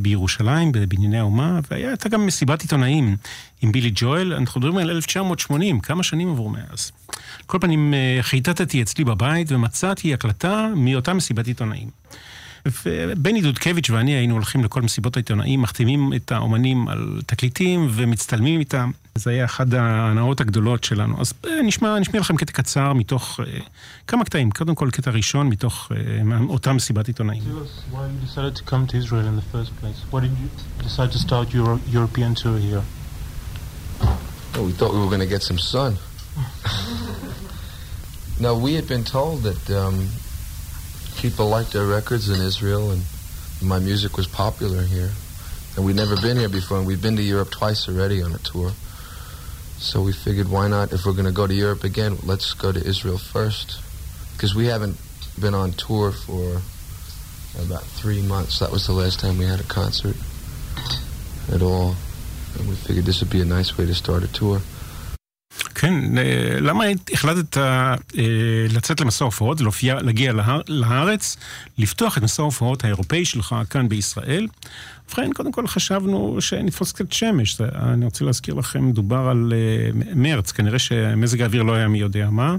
בירושלים, 0.02 0.72
בבנייני 0.72 1.20
האומה, 1.20 1.60
והייתה 1.72 2.10
גם 2.10 2.26
מסיבת 2.26 2.62
עיתונאים 2.62 3.16
עם 3.62 3.72
בילי 3.72 3.92
ג'ואל. 3.96 4.34
אנחנו 4.34 4.60
מדברים 4.62 4.78
על 4.78 4.90
1980, 4.90 5.80
כמה 5.80 6.04
שנים 6.04 6.30
עברו 6.30 6.50
מאז. 6.50 6.92
כל 7.46 7.58
פנים, 7.62 7.94
חיטטתי 8.22 8.82
אצלי 8.82 9.04
בבית 9.04 9.52
ומצאתי 9.52 10.14
הקלטה 10.14 10.68
מאותה 10.76 11.14
מסיבת 11.14 11.48
עיתונאים. 11.48 11.90
ובני 12.66 13.42
דודקביץ' 13.42 13.90
ואני 13.90 14.12
היינו 14.12 14.34
הולכים 14.34 14.64
לכל 14.64 14.82
מסיבות 14.82 15.18
העיתונאים, 15.18 15.62
מחתימים 15.62 16.14
את 16.14 16.32
האומנים 16.32 16.88
על 16.88 17.22
תקליטים 17.26 17.88
ומצטלמים 17.92 18.60
איתם. 18.60 18.92
זה 19.16 19.32
היה 19.32 19.46
אחת 19.46 19.74
ההנאות 19.74 20.42
הגדולות 20.42 20.84
שלנו. 20.84 21.22
אז 21.22 21.34
אה, 21.46 21.62
נשמע, 21.62 22.00
נשמיע 22.00 22.22
לכם 22.22 22.36
קטע 22.36 22.52
קצר 22.52 22.94
מתוך 22.94 23.40
אה, 23.40 23.60
כמה 24.08 24.26
קטעים. 24.26 24.52
קודם 24.52 24.76
כל, 24.76 24.90
קטע 24.92 25.12
ראשון 25.12 25.48
מתוך 25.48 25.92
אה, 25.92 26.38
אותה 26.50 26.74
מסיבת 26.74 27.08
עיתונאים. 27.08 27.44
Oh, 34.54 34.64
we 34.64 34.74
thought 34.74 34.94
we 34.94 35.00
were 35.00 35.08
going 35.08 35.22
to 35.22 35.26
get 35.26 35.44
some 35.44 35.58
sun. 35.58 35.96
no, 38.40 38.58
we 38.58 38.74
had 38.74 38.86
been 38.86 39.06
told 39.06 39.44
that 39.44 39.70
um, 39.70 40.10
people 41.22 41.48
liked 41.48 41.76
our 41.76 41.86
records 41.86 42.30
in 42.30 42.42
Israel 42.42 42.90
and 42.90 43.04
my 43.62 43.78
music 43.78 44.18
was 44.18 44.26
popular 44.26 44.82
here. 44.82 45.12
And 45.76 45.86
we'd 45.86 45.96
never 45.96 46.16
been 46.20 46.36
here 46.36 46.50
before, 46.50 46.80
and 46.80 46.88
we'd 46.88 47.02
been 47.02 47.16
to 47.16 47.22
Europe 47.22 47.52
twice 47.52 47.88
already 47.88 48.24
on 48.24 48.34
a 48.34 48.40
tour. 48.40 48.72
So 49.78 50.02
we 50.02 50.14
figured, 50.14 50.50
why 50.50 50.68
not? 50.68 50.92
If 50.92 51.06
we're 51.06 51.14
going 51.14 51.26
to 51.26 51.32
go 51.32 51.46
to 51.46 51.54
Europe 51.54 51.84
again, 51.84 52.18
let's 52.24 52.54
go 52.56 52.72
to 52.72 52.80
Israel 52.84 53.20
first. 53.20 53.80
Because 54.34 54.56
we 54.56 54.66
haven't 54.66 54.98
been 55.40 55.54
on 55.54 55.74
tour 55.74 56.12
for 56.12 56.60
about 57.64 57.84
three 57.84 58.22
months. 58.24 58.60
That 58.60 58.72
was 58.72 58.88
the 58.88 58.94
last 58.94 59.20
time 59.20 59.38
we 59.38 59.46
had 59.46 59.60
a 59.60 59.64
concert 59.64 60.16
at 61.54 61.62
all. 61.62 61.96
And 62.58 62.68
we 62.68 62.76
figured 62.76 63.06
this 63.06 63.22
would 63.22 63.30
be 63.30 63.42
a 63.42 63.46
nice 63.46 63.78
way 63.78 63.86
to 63.86 63.94
start 63.94 64.24
a 64.24 64.28
tour. 64.34 64.60
כן, 65.82 66.18
אה, 66.18 66.60
למה 66.60 66.84
החלטת 67.14 67.58
אה, 67.58 67.96
לצאת 68.70 69.02
למסע 69.02 69.26
הופעות, 69.26 69.62
להופיע, 69.62 69.96
להגיע 69.96 70.34
לארץ, 70.68 71.38
לפתוח 71.78 72.18
את 72.18 72.24
מסע 72.24 72.42
ההופעות 72.42 72.84
האירופאי 72.84 73.26
שלך 73.26 73.56
כאן 73.70 73.90
בישראל? 73.90 74.48
ובכן, 75.08 75.34
קודם 75.34 75.52
כל 75.52 75.68
חשבנו 75.68 76.38
שנתפוס 76.40 76.92
קצת 76.92 77.12
שמש. 77.12 77.62
אני 77.62 78.06
רוצה 78.06 78.26
להזכיר 78.26 78.54
לכם, 78.54 78.88
מדובר 78.88 79.28
על 79.30 79.54
אה, 79.56 80.14
מרץ, 80.16 80.52
כנראה 80.52 80.80
שמזג 80.80 81.42
האוויר 81.42 81.64
לא 81.64 81.74
היה 81.74 81.88
מי 81.88 82.00
יודע 82.00 82.30
מה. 82.30 82.56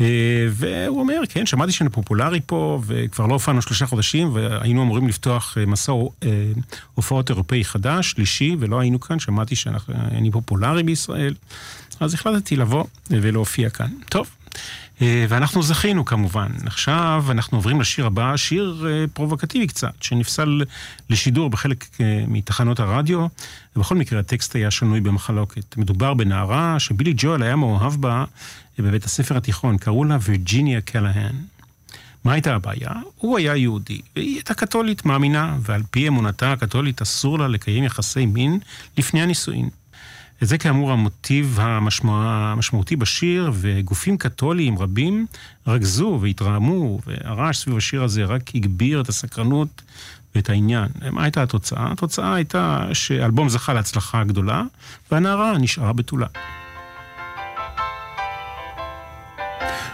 אה, 0.00 0.46
והוא 0.50 1.00
אומר, 1.00 1.20
כן, 1.28 1.46
שמעתי 1.46 1.72
שאני 1.72 1.90
פופולרי 1.90 2.40
פה, 2.46 2.80
וכבר 2.86 3.26
לא 3.26 3.32
הופענו 3.32 3.62
שלושה 3.62 3.86
חודשים, 3.86 4.30
והיינו 4.34 4.82
אמורים 4.82 5.08
לפתוח 5.08 5.58
אה, 5.58 5.66
מסע 5.66 5.92
אה, 5.92 6.52
הופעות 6.94 7.30
אירופאי 7.30 7.64
חדש, 7.64 8.10
שלישי, 8.10 8.56
ולא 8.58 8.80
היינו 8.80 9.00
כאן, 9.00 9.18
שמעתי 9.18 9.56
שאני 9.56 10.30
פופולרי 10.30 10.82
בישראל. 10.82 11.34
אז 12.02 12.14
החלטתי 12.14 12.56
לבוא 12.56 12.84
ולהופיע 13.10 13.70
כאן. 13.70 13.90
טוב, 14.08 14.30
אה, 15.02 15.26
ואנחנו 15.28 15.62
זכינו 15.62 16.04
כמובן. 16.04 16.48
עכשיו 16.66 17.24
אנחנו 17.30 17.58
עוברים 17.58 17.80
לשיר 17.80 18.06
הבא, 18.06 18.36
שיר 18.36 18.86
אה, 18.88 19.04
פרובוקטיבי 19.12 19.66
קצת, 19.66 19.92
שנפסל 20.00 20.62
לשידור 21.10 21.50
בחלק 21.50 21.84
אה, 22.00 22.24
מתחנות 22.28 22.80
הרדיו, 22.80 23.26
ובכל 23.76 23.94
מקרה 23.94 24.20
הטקסט 24.20 24.56
היה 24.56 24.70
שנוי 24.70 25.00
במחלוקת. 25.00 25.76
מדובר 25.76 26.14
בנערה 26.14 26.78
שבילי 26.78 27.14
ג'ואל 27.16 27.42
היה 27.42 27.56
מאוהב 27.56 27.94
בה 27.94 28.24
בבית 28.78 29.04
הספר 29.04 29.36
התיכון, 29.36 29.78
קראו 29.78 30.04
לה 30.04 30.18
וירג'יניה 30.20 30.80
קלהן. 30.80 31.34
מה 32.24 32.32
הייתה 32.32 32.54
הבעיה? 32.54 32.90
הוא 33.16 33.38
היה 33.38 33.56
יהודי, 33.56 34.00
והיא 34.16 34.34
הייתה 34.34 34.54
קתולית 34.54 35.04
מאמינה, 35.04 35.56
ועל 35.60 35.82
פי 35.90 36.08
אמונתה 36.08 36.52
הקתולית 36.52 37.02
אסור 37.02 37.38
לה 37.38 37.48
לקיים 37.48 37.84
יחסי 37.84 38.26
מין 38.26 38.58
לפני 38.98 39.22
הנישואין. 39.22 39.68
וזה 40.42 40.58
כאמור 40.58 40.92
המוטיב 40.92 41.58
המשמע, 41.60 42.52
המשמעותי 42.52 42.96
בשיר, 42.96 43.50
וגופים 43.54 44.18
קתוליים 44.18 44.78
רבים 44.78 45.26
רגזו 45.66 46.18
והתרעמו, 46.22 46.98
והרעש 47.06 47.58
סביב 47.58 47.76
השיר 47.76 48.02
הזה 48.02 48.24
רק 48.24 48.42
הגביר 48.54 49.00
את 49.00 49.08
הסקרנות 49.08 49.82
ואת 50.34 50.50
העניין. 50.50 50.88
מה 51.10 51.22
הייתה 51.22 51.42
התוצאה? 51.42 51.92
התוצאה 51.92 52.34
הייתה 52.34 52.88
שאלבום 52.92 53.48
זכה 53.48 53.72
להצלחה 53.72 54.24
גדולה, 54.24 54.62
והנערה 55.10 55.58
נשארה 55.58 55.92
בתולה. 55.92 56.26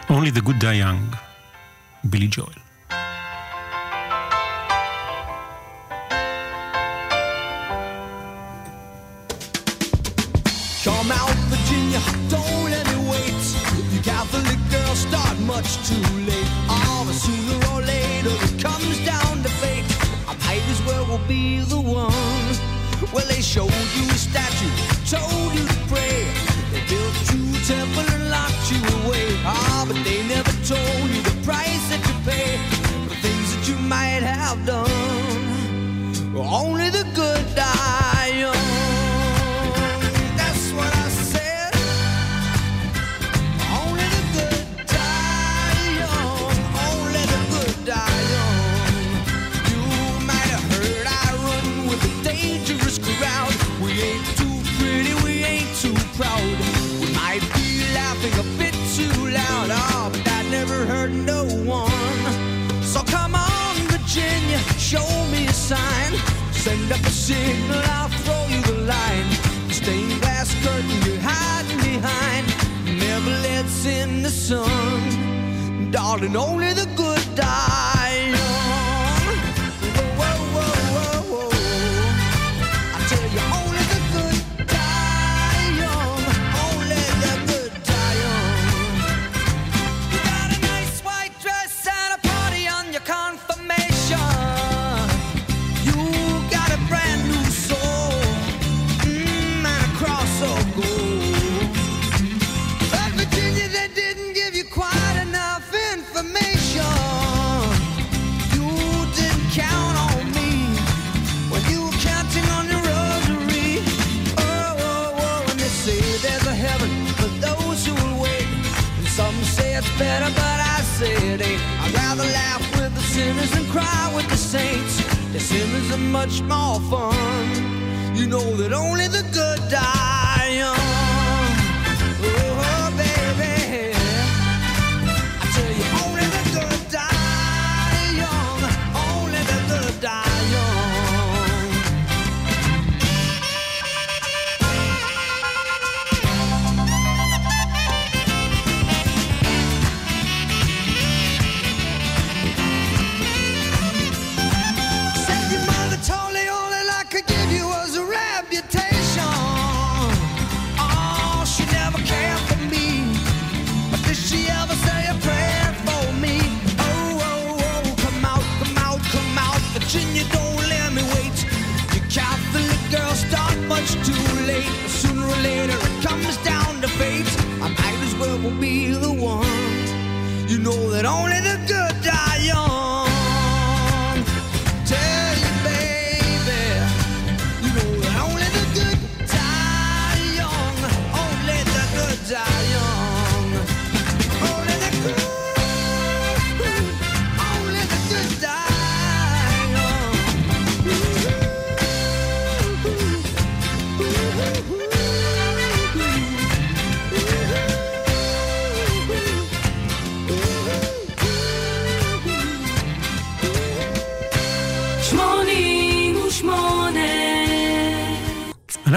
Only 0.09 0.33
the 0.37 0.41
Good 0.41 0.61
Die 0.61 0.83
Young, 0.83 1.17
בילי 2.05 2.29
ג'ואל. 2.31 2.68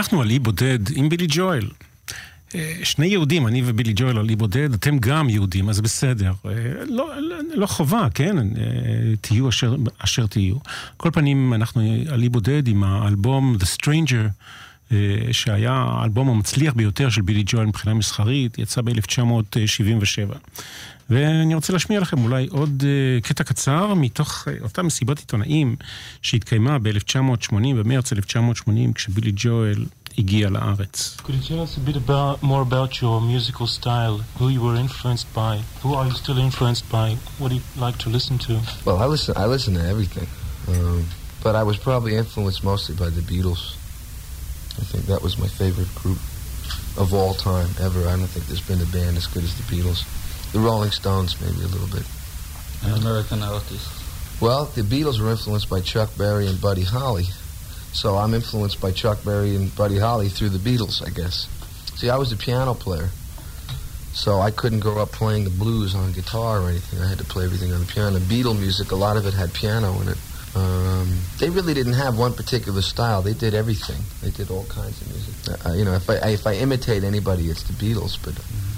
אנחנו 0.02 0.22
על 0.22 0.30
אי 0.30 0.40
בודד 0.40 0.80
עם 0.96 1.10
בילי 1.10 1.28
ג'ואל. 1.30 1.68
אה, 2.56 2.74
שני 2.84 3.06
יהודים, 3.06 3.48
אני 3.48 3.62
ובילי 3.66 3.94
ג'ואל 3.96 4.18
על 4.18 4.30
אי 4.30 4.36
בודד, 4.36 4.74
אתם 4.74 4.98
גם 5.00 5.30
יהודים, 5.30 5.70
אז 5.70 5.82
בסדר. 5.82 6.34
אה, 6.46 6.52
לא, 6.86 7.10
לא 7.20 7.36
לא 7.54 7.66
חובה, 7.66 8.08
כן? 8.14 8.38
אה, 8.38 8.44
תהיו 9.22 9.50
אשר, 9.50 9.76
אשר 9.98 10.28
תהיו. 10.28 10.56
כל 10.98 11.10
פנים, 11.14 11.54
אנחנו 11.54 11.82
על 12.12 12.24
אי 12.24 12.30
בודד 12.30 12.68
עם 12.68 12.84
האלבום 12.84 13.58
The 13.60 13.66
Stranger, 13.82 14.28
שהיה 15.32 15.74
האלבום 15.74 16.30
המצליח 16.30 16.74
ביותר 16.74 17.10
של 17.10 17.22
בילי 17.22 17.44
ג'ואל 17.46 17.66
מבחינה 17.66 17.96
מסחרית, 17.96 18.60
יצא 18.60 18.82
ב-1977. 18.82 20.36
ואני 21.12 21.56
רוצה 21.56 21.74
להשמיע 21.74 22.00
לכם 22.00 22.24
אולי 22.24 22.48
עוד 22.52 22.84
קטע 23.24 23.44
קצר 23.44 23.94
מתוך 23.94 24.48
אותה 24.62 24.84
מסיבת 24.84 25.20
עיתונאים 25.20 25.76
שהתקיימה 26.22 26.80
ב-1980, 26.80 27.54
במרץ 27.76 28.12
1980, 28.14 28.94
כשבילי 28.94 29.32
ג'ואל 29.36 29.86
הגיע 30.18 30.50
לארץ. 30.50 31.18
Could 31.24 31.32
you 31.32 31.48
tell 31.48 31.62
us 31.62 31.78
a 31.78 31.90
bit 31.90 31.98
about 31.98 33.02
your 33.02 33.20
musical 33.22 33.68
style, 33.68 34.16
who 34.38 34.48
you 34.56 34.62
were 34.62 34.78
influenced 34.86 35.30
by, 35.36 35.54
who 35.84 35.94
are 35.94 36.06
you 36.10 36.16
still 36.24 36.40
influenced 36.48 36.86
by, 36.98 37.08
what 37.40 37.50
do 37.50 37.56
you 37.56 37.64
like 37.86 37.98
to 38.04 38.10
listen 38.10 38.38
to? 38.48 38.54
Well, 38.86 38.98
I 39.04 39.08
listen, 39.16 39.34
I 39.44 39.46
listen 39.56 39.72
to 39.80 39.86
everything, 39.94 40.30
um, 40.72 41.06
but 41.44 41.54
I 41.62 41.64
was 41.70 41.78
probably 41.88 42.14
influenced 42.24 42.62
mostly 42.72 42.96
by 43.04 43.10
the 43.18 43.24
Beatles. 43.32 43.64
I 44.82 44.86
think 44.92 45.04
that 45.12 45.22
was 45.28 45.34
my 45.44 45.50
favorite 45.62 45.92
group 46.02 46.22
of 47.04 47.08
all 47.18 47.34
time 47.52 47.70
ever. 47.88 48.02
I 48.12 48.16
don't 48.20 48.32
think 48.34 48.44
there's 48.50 48.68
been 48.72 48.82
a 48.88 48.92
band 48.98 49.14
as 49.22 49.28
good 49.34 49.44
as 49.50 49.54
the 49.60 49.66
Beatles. 49.74 50.02
The 50.54 50.60
Rolling 50.60 50.92
Stones, 50.92 51.40
maybe 51.40 51.64
a 51.64 51.68
little 51.68 51.88
bit. 51.88 52.06
An 52.84 53.00
American 53.02 53.42
artist. 53.42 53.88
Well, 54.42 54.66
the 54.66 54.82
Beatles 54.82 55.20
were 55.20 55.30
influenced 55.30 55.70
by 55.70 55.82
Chuck 55.82 56.10
Berry 56.18 56.48
and 56.48 56.60
Buddy 56.60 56.84
Holly. 56.84 57.26
So 57.94 58.18
I'm 58.18 58.34
influenced 58.34 58.82
by 58.82 58.92
Chuck 58.92 59.24
Berry 59.24 59.56
and 59.56 59.74
Buddy 59.76 59.98
Holly 59.98 60.30
through 60.30 60.50
the 60.50 60.58
Beatles, 60.58 61.06
I 61.06 61.10
guess. 61.12 61.48
See, 61.96 62.10
I 62.10 62.18
was 62.18 62.32
a 62.32 62.38
piano 62.38 62.74
player. 62.74 63.10
So 64.14 64.40
I 64.40 64.52
couldn't 64.52 64.80
grow 64.80 64.98
up 65.02 65.12
playing 65.12 65.46
the 65.46 65.50
blues 65.50 65.96
on 65.96 66.12
guitar 66.12 66.62
or 66.62 66.70
anything. 66.70 67.00
I 67.00 67.08
had 67.08 67.18
to 67.20 67.24
play 67.24 67.46
everything 67.46 67.72
on 67.72 67.80
the 67.80 67.86
piano. 67.86 68.20
Beatle 68.20 68.58
music, 68.60 68.92
a 68.92 68.96
lot 68.96 69.16
of 69.16 69.26
it 69.26 69.34
had 69.34 69.54
piano 69.54 70.00
in 70.02 70.10
it. 70.10 70.18
Um, 70.54 71.20
they 71.40 71.50
really 71.50 71.74
didn't 71.74 71.94
have 71.94 72.18
one 72.18 72.34
particular 72.34 72.82
style. 72.82 73.22
They 73.22 73.34
did 73.34 73.54
everything. 73.54 74.02
They 74.22 74.32
did 74.32 74.52
all 74.52 74.66
kinds 74.66 75.02
of 75.02 75.08
music. 75.10 75.66
Uh, 75.66 75.74
you 75.74 75.86
know, 75.86 75.94
if 75.94 76.10
I, 76.10 76.16
I, 76.16 76.30
if 76.32 76.46
I 76.46 76.56
imitate 76.56 77.06
anybody, 77.06 77.50
it's 77.50 77.64
the 77.64 77.74
Beatles. 77.74 78.18
But 78.22 78.34
mm-hmm. 78.34 78.71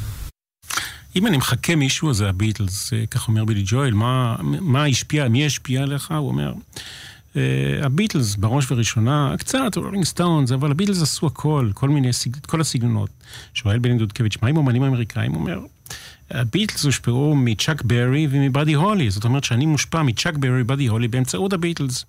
אם 1.16 1.28
אני 1.28 1.38
מחקה 1.38 1.76
מישהו, 1.76 2.14
זה 2.14 2.30
הביטלס, 2.30 2.94
אה, 2.94 3.06
כך 3.06 3.28
אומר 3.28 3.46
בילי 3.46 3.64
ג'ואל, 3.66 3.94
מה, 3.94 4.36
מה 4.42 4.86
השפיע, 4.86 5.28
מי 5.28 5.46
השפיע 5.46 5.82
עליך? 5.82 6.12
הוא 6.12 6.28
אומר, 6.28 6.54
אה, 7.36 7.42
הביטלס 7.82 8.36
בראש 8.36 8.72
ובראשונה, 8.72 9.36
קצת 9.38 9.78
רולינג 9.78 10.06
סטונס, 10.06 10.52
אבל 10.52 10.72
הביטלס 10.72 11.02
עשו 11.02 11.28
הכל, 11.28 11.70
כל 11.74 11.90
מיני, 11.90 12.10
כל 12.48 12.62
הסגנונות. 12.62 13.10
שואל 13.54 13.80
בני 13.80 13.98
דודקביץ', 13.98 14.38
מה 14.42 14.50
עם 14.50 14.58
אומנים 14.58 14.84
אמריקאים? 14.84 15.32
הוא 15.32 15.42
אומר, 15.42 15.60
הביטלס 16.32 16.86
הושפעו 16.86 17.36
מצ'אק 17.36 17.82
ברי 17.82 18.28
ומבאדי 18.30 18.74
הולי, 18.74 19.10
זאת 19.10 19.24
אומרת 19.24 19.44
שאני 19.44 19.66
מושפע 19.66 20.02
מצ'אק 20.02 20.38
ברי 20.38 20.62
ובאדי 20.62 20.88
הולי 20.88 21.08
באמצעות 21.08 21.54
הביטלס. 21.54 22.06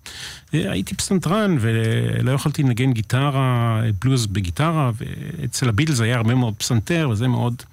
אה, 0.53 0.71
הייתי 0.71 0.95
פסנתרן 0.95 1.57
ולא 1.59 2.31
יכולתי 2.31 2.63
לנגן 2.63 2.93
גיטרה, 2.93 3.81
בלוז 4.01 4.25
בגיטרה, 4.25 4.91
ואצל 4.97 5.69
הביטלס 5.69 5.99
היה 5.99 6.17
הרבה 6.17 6.35
מאוד 6.35 6.53
פסנתר, 6.57 7.09
וזה 7.11 7.27
מאוד 7.27 7.63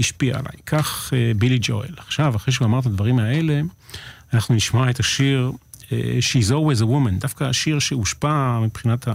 השפיע 0.00 0.38
עליי. 0.38 0.56
כך 0.66 1.12
אה, 1.16 1.32
בילי 1.36 1.58
ג'ואל. 1.60 1.94
עכשיו, 1.96 2.36
אחרי 2.36 2.52
שהוא 2.52 2.66
אמר 2.66 2.78
את 2.78 2.86
הדברים 2.86 3.18
האלה, 3.18 3.60
אנחנו 4.34 4.54
נשמע 4.54 4.90
את 4.90 5.00
השיר 5.00 5.52
אה, 5.92 6.18
She's 6.20 6.50
Always 6.50 6.82
a 6.82 6.86
Woman, 6.86 7.20
דווקא 7.20 7.44
השיר 7.44 7.78
שהושפע 7.78 8.60
מבחינת 8.60 9.08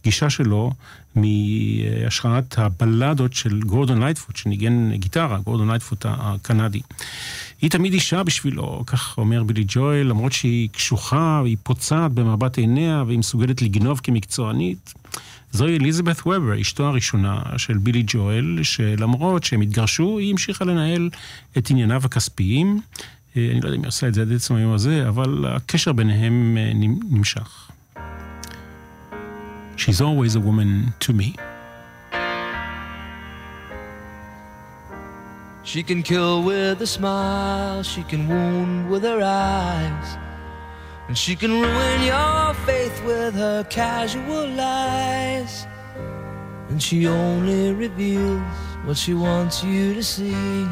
הגישה 0.00 0.30
שלו 0.30 0.72
מהשראת 1.14 2.58
הבלדות 2.58 3.32
של 3.32 3.60
גורדון 3.60 4.02
לייטפוט, 4.02 4.36
שניגן 4.36 4.92
גיטרה, 4.94 5.38
גורדון 5.38 5.70
לייטפוט 5.70 6.06
הקנדי. 6.08 6.80
היא 7.62 7.70
תמיד 7.70 7.92
אישה 7.92 8.22
בשבילו, 8.22 8.84
כך 8.86 9.18
אומר 9.18 9.42
בילי 9.42 9.64
ג'ואל, 9.68 10.06
למרות 10.06 10.32
שהיא 10.32 10.68
קשוחה, 10.68 11.40
והיא 11.42 11.56
פוצעת 11.62 12.12
במבט 12.12 12.58
עיניה, 12.58 13.04
והיא 13.06 13.18
מסוגלת 13.18 13.62
לגנוב 13.62 14.00
כמקצוענית. 14.02 14.94
זוהי 15.56 15.76
אליזבת 15.76 16.20
וובר, 16.26 16.60
אשתו 16.60 16.86
הראשונה 16.86 17.42
של 17.56 17.78
בילי 17.78 18.02
ג'ואל, 18.06 18.58
שלמרות 18.62 19.44
שהם 19.44 19.60
התגרשו, 19.60 20.18
היא 20.18 20.30
המשיכה 20.30 20.64
לנהל 20.64 21.10
את 21.58 21.70
ענייניו 21.70 22.02
הכספיים. 22.04 22.80
אה, 23.36 23.48
אני 23.52 23.60
לא 23.60 23.66
יודע 23.66 23.76
אם 23.76 23.82
היא 23.82 23.88
עושה 23.88 24.08
את 24.08 24.14
זה 24.14 24.22
עד 24.22 24.32
עצם 24.32 24.54
היום 24.54 24.72
הזה, 24.72 25.08
אבל 25.08 25.44
הקשר 25.48 25.92
ביניהם 25.92 26.56
אה, 26.60 26.72
נמ- 26.74 27.00
נמשך. 27.10 27.70
She's 29.76 30.00
always 30.00 30.34
a 30.36 30.40
woman 30.40 30.70
to 31.04 31.12
me. 31.12 31.28
She 35.70 35.82
can 35.82 36.00
kill 36.10 36.36
with 36.50 36.80
a 36.88 36.90
smile, 36.98 37.82
she 37.92 38.02
can 38.10 38.22
wound 38.32 38.88
with 38.92 39.02
her 39.10 39.20
eyes, 39.22 40.08
and 41.08 41.16
she 41.16 41.36
can 41.36 41.52
ruin 41.52 42.02
your 42.02 42.54
faith 42.66 43.04
with 43.04 43.34
her 43.34 43.64
casual 43.64 44.48
lies. 44.48 45.66
And 46.68 46.82
she 46.82 47.06
only 47.06 47.72
reveals 47.72 48.42
what 48.84 48.96
she 48.96 49.14
wants 49.14 49.62
you 49.62 49.94
to 49.94 50.02
see. 50.02 50.66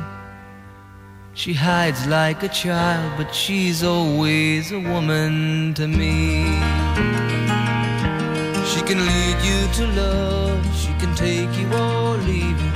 She 1.35 1.53
hides 1.53 2.07
like 2.07 2.43
a 2.43 2.49
child, 2.49 3.13
but 3.17 3.35
she's 3.35 3.83
always 3.83 4.73
a 4.73 4.79
woman 4.79 5.75
to 5.75 5.87
me. 5.87 6.45
She 8.71 8.81
can 8.83 8.99
lead 8.99 9.39
you 9.49 9.61
to 9.79 9.87
love, 10.03 10.77
she 10.77 10.93
can 11.01 11.15
take 11.15 11.53
you 11.59 11.67
or 11.73 12.17
leave 12.19 12.61
you. 12.67 12.73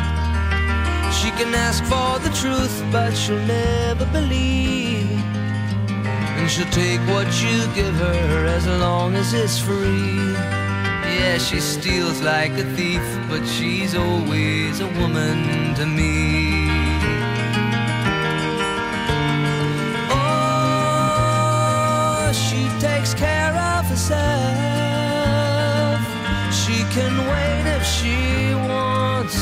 She 1.19 1.31
can 1.39 1.55
ask 1.55 1.83
for 1.85 2.19
the 2.21 2.31
truth, 2.35 2.85
but 2.93 3.13
she'll 3.15 3.39
never 3.47 4.07
believe. 4.07 4.88
And 6.39 6.49
she'll 6.49 6.71
take 6.71 7.01
what 7.09 7.27
you 7.43 7.67
give 7.75 7.95
her 7.97 8.47
as 8.47 8.67
long 8.67 9.17
as 9.17 9.35
it's 9.35 9.59
free. 9.59 10.33
Yeah, 11.19 11.37
she 11.39 11.59
steals 11.61 12.23
like 12.23 12.53
a 12.53 12.65
thief, 12.77 13.03
but 13.29 13.45
she's 13.45 13.95
always 13.97 14.81
a 14.81 14.87
woman 14.87 15.75
to 15.75 15.85
me. 15.85 16.71
Oh, 21.01 22.31
she 22.33 22.69
takes 22.79 23.15
care 23.15 23.55
of 23.75 23.85
herself. 23.87 24.19
She 26.61 26.85
can 26.97 27.15
wait 27.33 27.65
if 27.77 27.85
she 27.85 28.55
wants. 28.55 29.39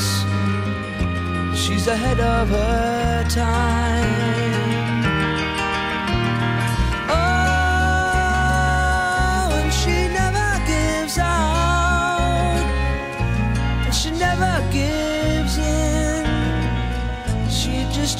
She's 1.55 1.87
ahead 1.87 2.19
of 2.19 2.49
her 2.49 3.23
time. 3.29 4.76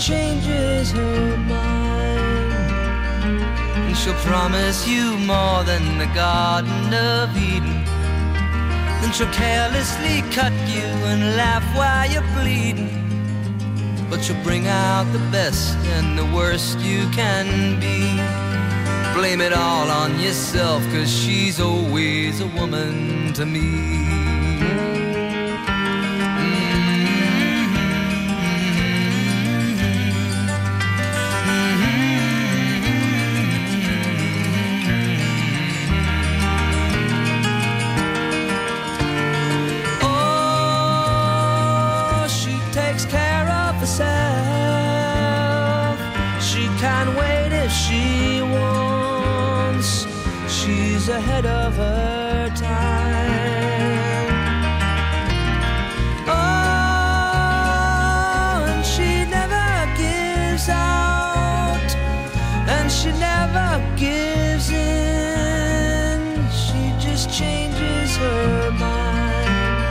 Changes 0.07 0.91
her 0.93 1.37
mind. 1.37 2.21
And 3.75 3.97
she'll 3.97 4.13
promise 4.31 4.87
you 4.87 5.17
more 5.17 5.65
than 5.65 5.97
the 5.97 6.05
Garden 6.15 6.93
of 6.93 7.35
Eden. 7.35 7.83
Then 9.01 9.11
she'll 9.11 9.33
carelessly 9.33 10.23
cut 10.31 10.53
you 10.69 10.87
and 11.11 11.35
laugh 11.35 11.65
while 11.75 12.09
you're 12.09 12.29
bleeding. 12.39 12.93
But 14.09 14.23
she'll 14.23 14.41
bring 14.43 14.67
out 14.67 15.11
the 15.11 15.23
best 15.29 15.75
and 15.95 16.17
the 16.17 16.25
worst 16.33 16.79
you 16.79 17.09
can 17.09 17.77
be. 17.81 17.99
Blame 19.13 19.41
it 19.41 19.51
all 19.51 19.89
on 19.89 20.17
yourself, 20.21 20.81
cause 20.93 21.11
she's 21.11 21.59
always 21.59 22.39
a 22.39 22.47
woman 22.47 23.33
to 23.33 23.45
me. 23.45 24.36
She's 51.07 51.15
ahead 51.15 51.45
of 51.45 51.73
her 51.77 52.49
time. 52.49 54.27
Oh, 56.27 56.33
and 58.67 58.85
she 58.85 59.23
never 59.31 59.87
gives 59.95 60.67
out, 60.67 61.95
and 62.67 62.91
she 62.91 63.13
never 63.13 63.81
gives 63.95 64.69
in. 64.69 66.19
She 66.51 66.91
just 66.99 67.29
changes 67.31 68.17
her 68.17 68.71
mind. 68.71 69.87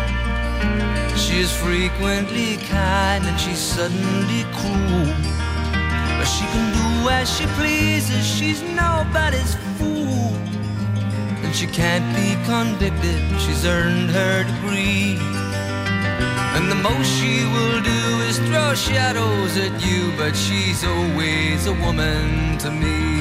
She 1.19 1.39
is 1.39 1.51
frequently 1.51 2.59
kind 2.69 3.25
and 3.25 3.41
she's 3.41 3.59
suddenly 3.59 4.45
cruel. 4.53 5.15
But 6.19 6.27
she 6.27 6.45
can 6.45 6.75
do 6.75 7.09
as 7.09 7.31
she 7.35 7.47
pleases, 7.59 8.27
she's 8.27 8.61
nobody's 8.63 9.57
she 11.56 11.68
can't 11.68 12.08
be 12.16 12.30
convicted, 12.46 13.22
she's 13.42 13.66
earned 13.66 14.10
her 14.10 14.44
degree. 14.44 15.18
And 16.56 16.70
the 16.70 16.76
most 16.76 17.08
she 17.20 17.46
will 17.54 17.82
do 17.82 18.02
is 18.30 18.38
throw 18.40 18.74
shadows 18.74 19.58
at 19.58 19.74
you, 19.86 20.12
but 20.18 20.36
she's 20.36 20.84
always 20.84 21.68
a 21.68 21.74
woman 21.74 22.58
to 22.60 22.72
me. 22.72 23.12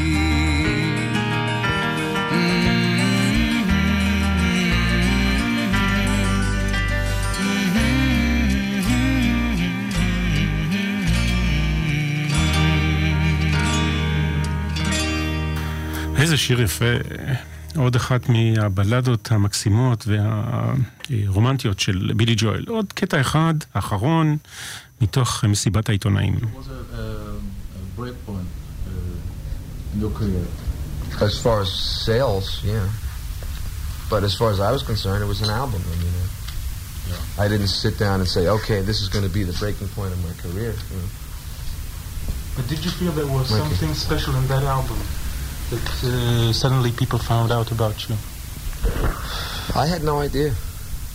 איזה 16.21 16.37
שיר 16.37 16.61
יפה. 16.61 16.85
עוד 17.78 17.96
אחת 17.96 18.30
מהבלדות 18.30 19.32
המקסימות 19.32 20.08
והרומנטיות 20.08 21.80
של 21.80 22.12
בילי 22.16 22.36
ג'ואל. 22.38 22.66
עוד 22.68 22.94
קטע 22.94 23.22
אחד, 23.22 23.54
אחרון, 23.74 24.38
מתוך 25.02 25.44
מסיבת 25.44 25.90
העיתונאים. 25.90 26.36
uh, 26.36 26.38
uh? 28.28 28.32
As 31.22 31.40
far 31.44 31.62
as 31.62 31.72
sales, 32.06 32.48
yeah. 32.64 32.88
But 34.10 34.22
as 34.28 34.34
far 34.40 34.50
as 34.56 34.60
I 34.60 34.72
was 34.76 34.84
concerned, 34.92 35.22
it 35.26 35.28
was 35.28 35.42
an 35.48 35.50
album. 35.50 35.82
I 35.94 35.96
mean, 36.04 36.16
uh, 36.20 37.44
I 37.44 37.46
didn't 37.52 37.72
sit 37.84 37.96
down 37.98 38.18
and 38.22 38.30
say, 38.36 38.44
okay, 38.58 38.80
this 38.90 39.00
is 39.04 39.08
going 39.14 39.26
to 39.30 39.34
be 39.40 39.44
the 39.52 39.58
breaking 39.62 39.90
point 39.98 40.12
of 40.16 40.20
my 40.28 40.34
career. 40.44 40.74
You 40.92 40.98
know. 41.00 41.10
But 42.56 42.64
did 42.72 42.80
you 42.86 42.92
feel 43.00 43.12
there 43.22 43.32
was 43.38 43.48
Mikey. 43.50 43.64
something 43.64 43.94
special 44.08 44.34
in 44.36 44.46
that 44.54 44.64
album 44.64 45.00
that 45.71 45.87
uh, 46.05 46.53
suddenly 46.53 46.91
people 46.93 47.19
found 47.19 47.51
out 47.53 47.71
about 47.73 48.09
you? 48.09 48.17
I 49.75 49.87
had 49.87 50.03
no 50.03 50.19
idea. 50.21 50.51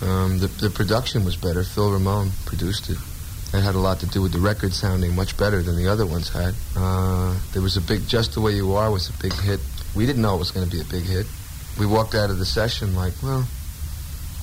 Um, 0.02 0.40
the, 0.40 0.48
the 0.48 0.70
production 0.70 1.26
was 1.26 1.36
better. 1.36 1.64
Phil 1.64 1.92
Ramone 1.92 2.32
produced 2.46 2.90
it. 2.90 2.98
It 3.54 3.62
had 3.62 3.76
a 3.76 3.80
lot 3.80 4.00
to 4.02 4.06
do 4.08 4.22
with 4.22 4.34
the 4.34 4.40
record 4.40 4.74
sounding 4.74 5.16
much 5.16 5.38
better 5.38 5.62
than 5.62 5.76
the 5.78 5.88
other 5.88 6.06
ones 6.06 6.30
had. 6.30 6.54
Uh, 6.76 7.34
there 7.54 7.62
was 7.62 7.78
a 7.78 7.82
big, 7.82 8.08
Just 8.08 8.34
the 8.34 8.42
Way 8.42 8.54
You 8.56 8.74
Are 8.76 8.92
was 8.92 9.10
a 9.10 9.14
big 9.22 9.34
hit. 9.34 9.60
We 9.96 10.06
didn't 10.06 10.22
know 10.22 10.36
it 10.36 10.40
was 10.40 10.52
going 10.52 10.66
to 10.70 10.72
be 10.78 10.82
a 10.82 10.90
big 10.96 11.04
hit. 11.04 11.26
We 11.80 11.86
walked 11.86 12.16
out 12.16 12.30
of 12.30 12.38
the 12.38 12.46
session 12.46 12.96
like, 12.96 13.14
well, 13.24 13.44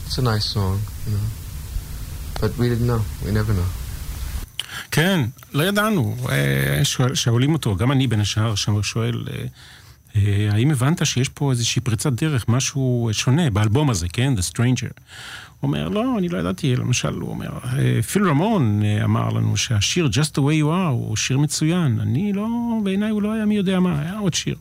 it's 0.07 0.17
a 0.19 0.23
nice 0.23 0.47
song, 0.57 0.81
you 1.07 1.13
know. 1.17 1.27
But 2.41 2.57
we 2.59 2.69
didn't 2.69 2.87
know. 2.87 3.03
We 3.25 3.31
never 3.33 3.53
know. 3.53 3.71
כן, 4.91 5.21
לא 5.53 5.63
ידענו. 5.63 6.17
אה, 6.29 6.85
שואל- 6.85 7.15
שואלים 7.15 7.53
אותו, 7.53 7.77
גם 7.77 7.93
אני 7.93 8.07
בין 8.07 8.21
השאר 8.21 8.55
שם 8.55 8.83
שואל, 8.83 9.25
אה, 9.31 9.37
אה, 9.37 9.47
האם 10.52 10.72
הבנת 10.72 11.06
שיש 11.06 11.30
פה 11.30 11.52
איזושהי 11.52 11.82
פריצת 11.82 12.14
דרך, 12.14 12.46
משהו 12.50 13.10
שונה 13.12 13.50
באלבום 13.50 13.90
הזה, 13.90 14.08
כן? 14.10 14.34
The 14.38 14.54
Stranger. 14.54 14.92
הוא 15.60 15.68
אומר, 15.68 15.90
לא, 15.90 16.18
אני 16.18 16.30
לא 16.30 16.38
ידעתי, 16.38 16.76
למשל, 16.76 17.14
הוא 17.14 17.30
אומר, 17.30 17.50
אה, 17.64 18.02
פיל 18.02 18.30
רמון 18.30 18.82
אה, 18.84 19.04
אמר 19.04 19.30
לנו 19.30 19.58
שהשיר 19.58 20.10
Just 20.14 20.32
the 20.32 20.40
way 20.40 20.62
you 20.62 20.66
are 20.66 20.90
הוא 20.92 21.16
שיר 21.16 21.38
מצוין. 21.38 22.00
אני 22.00 22.34
לא, 22.34 22.48
בעיניי 22.84 23.10
הוא 23.10 23.22
לא 23.22 23.34
היה 23.34 23.46
מי 23.46 23.56
יודע 23.56 23.80
מה, 23.80 24.02
היה 24.02 24.18
עוד 24.18 24.34
שיר. 24.34 24.56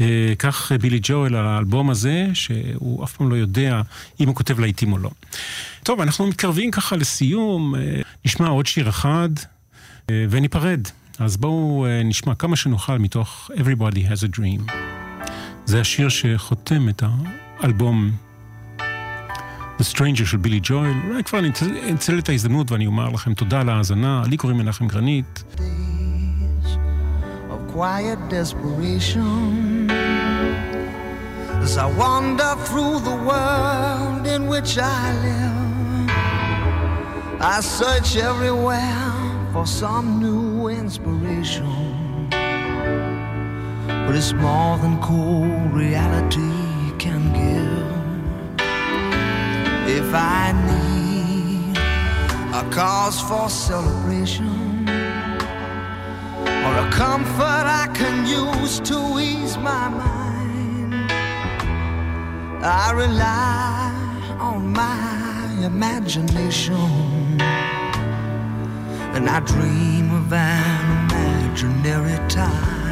אה, 0.00 0.32
כך 0.38 0.72
אה, 0.72 0.78
בילי 0.78 0.98
ג'ואל 1.02 1.34
על 1.34 1.46
האלבום 1.46 1.90
הזה, 1.90 2.26
שהוא 2.34 3.04
אף 3.04 3.16
פעם 3.16 3.30
לא 3.30 3.34
יודע 3.34 3.82
אם 4.20 4.28
הוא 4.28 4.34
כותב 4.34 4.60
להיטים 4.60 4.92
או 4.92 4.98
לא. 4.98 5.10
טוב, 5.82 6.00
אנחנו 6.00 6.26
מתקרבים 6.26 6.70
ככה 6.70 6.96
לסיום, 6.96 7.74
אה, 7.74 8.00
נשמע 8.24 8.48
עוד 8.48 8.66
שיר 8.66 8.88
אחד 8.88 9.28
אה, 10.10 10.26
וניפרד. 10.30 10.88
אז 11.18 11.36
בואו 11.36 11.86
אה, 11.86 12.02
נשמע 12.04 12.34
כמה 12.34 12.56
שנוכל 12.56 12.98
מתוך 12.98 13.50
Everybody 13.54 13.98
has 14.10 14.24
a 14.34 14.38
Dream. 14.38 14.72
זה 15.64 15.80
השיר 15.80 16.08
שחותם 16.08 16.88
את 16.88 17.02
האלבום 17.60 18.10
The 19.78 19.84
Stranger 19.94 20.24
של 20.26 20.36
בילי 20.36 20.60
ג'ואל. 20.62 20.92
אולי 21.08 21.24
כבר 21.24 21.38
אני 21.38 21.48
אנצל- 21.90 22.18
את 22.18 22.28
ההזדמנות 22.28 22.72
ואני 22.72 22.86
אומר 22.86 23.08
לכם 23.08 23.34
תודה 23.34 23.60
על 23.60 23.68
ההאזנה. 23.68 24.22
לי 24.26 24.36
קוראים 24.36 24.58
מנחם 24.58 24.86
גרנית. 24.88 25.44
quiet 27.76 28.20
desperation 28.30 29.90
as 31.64 31.72
I 31.76 31.86
wander 32.02 32.52
through 32.66 32.96
the 33.10 33.16
world 33.30 34.22
in 34.34 34.42
which 34.52 34.72
I 34.78 35.02
live. 35.26 36.08
I 37.54 37.56
search 37.80 38.10
everywhere 38.30 39.10
for 39.52 39.66
some 39.82 40.06
new 40.24 40.44
inspiration, 40.84 42.28
but 43.88 44.14
it's 44.14 44.34
more 44.34 44.76
than 44.82 45.00
cold 45.00 45.72
reality 45.72 46.52
can 46.98 47.22
give. 47.40 47.88
If 49.98 50.08
I 50.12 50.52
need 50.68 51.78
a 52.60 52.62
cause 52.70 53.18
for 53.18 53.48
celebration 53.48 54.86
or 56.66 56.72
a 56.86 56.88
comfort 56.92 57.64
I 57.82 57.86
can 57.94 58.16
use 58.26 58.78
to 58.90 58.98
ease 59.18 59.56
my 59.56 59.88
mind. 59.88 61.10
I 62.62 62.92
rely 62.92 64.36
on 64.38 64.70
my 64.70 65.64
imagination 65.64 67.13
and 69.14 69.30
I 69.30 69.40
dream 69.40 70.10
of 70.12 70.32
an 70.32 71.10
imaginary 71.10 72.18
time. 72.28 72.83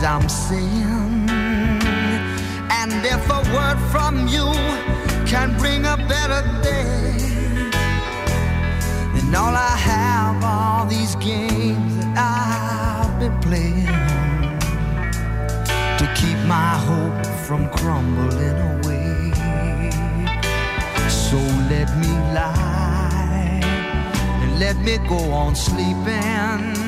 I'm 0.00 0.28
saying, 0.28 1.30
and 1.30 2.92
if 3.06 3.30
a 3.30 3.40
word 3.54 3.78
from 3.92 4.26
you 4.26 4.46
can 5.24 5.56
bring 5.58 5.84
a 5.84 5.96
better 5.96 6.42
day, 6.60 7.70
then 9.14 9.34
all 9.34 9.54
I 9.54 9.76
have 9.76 10.42
are 10.42 10.86
these 10.88 11.14
games 11.16 11.96
that 11.98 12.18
I've 12.18 13.20
been 13.20 13.38
playing 13.40 13.86
to 15.98 16.14
keep 16.20 16.38
my 16.48 16.74
hope 16.88 17.24
from 17.46 17.68
crumbling 17.70 18.58
away. 18.74 19.32
So 21.08 21.36
let 21.70 21.88
me 21.96 22.12
lie 22.34 23.60
and 24.42 24.58
let 24.58 24.76
me 24.78 24.98
go 25.08 25.30
on 25.30 25.54
sleeping. 25.54 26.81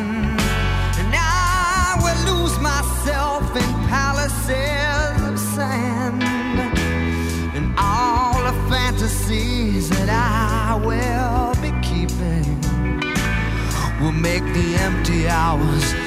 I 10.17 10.75
will 10.75 11.55
be 11.61 11.73
keeping 11.83 12.61
will 14.01 14.13
make 14.13 14.45
the 14.55 14.77
empty 14.77 15.29
hours 15.29 16.04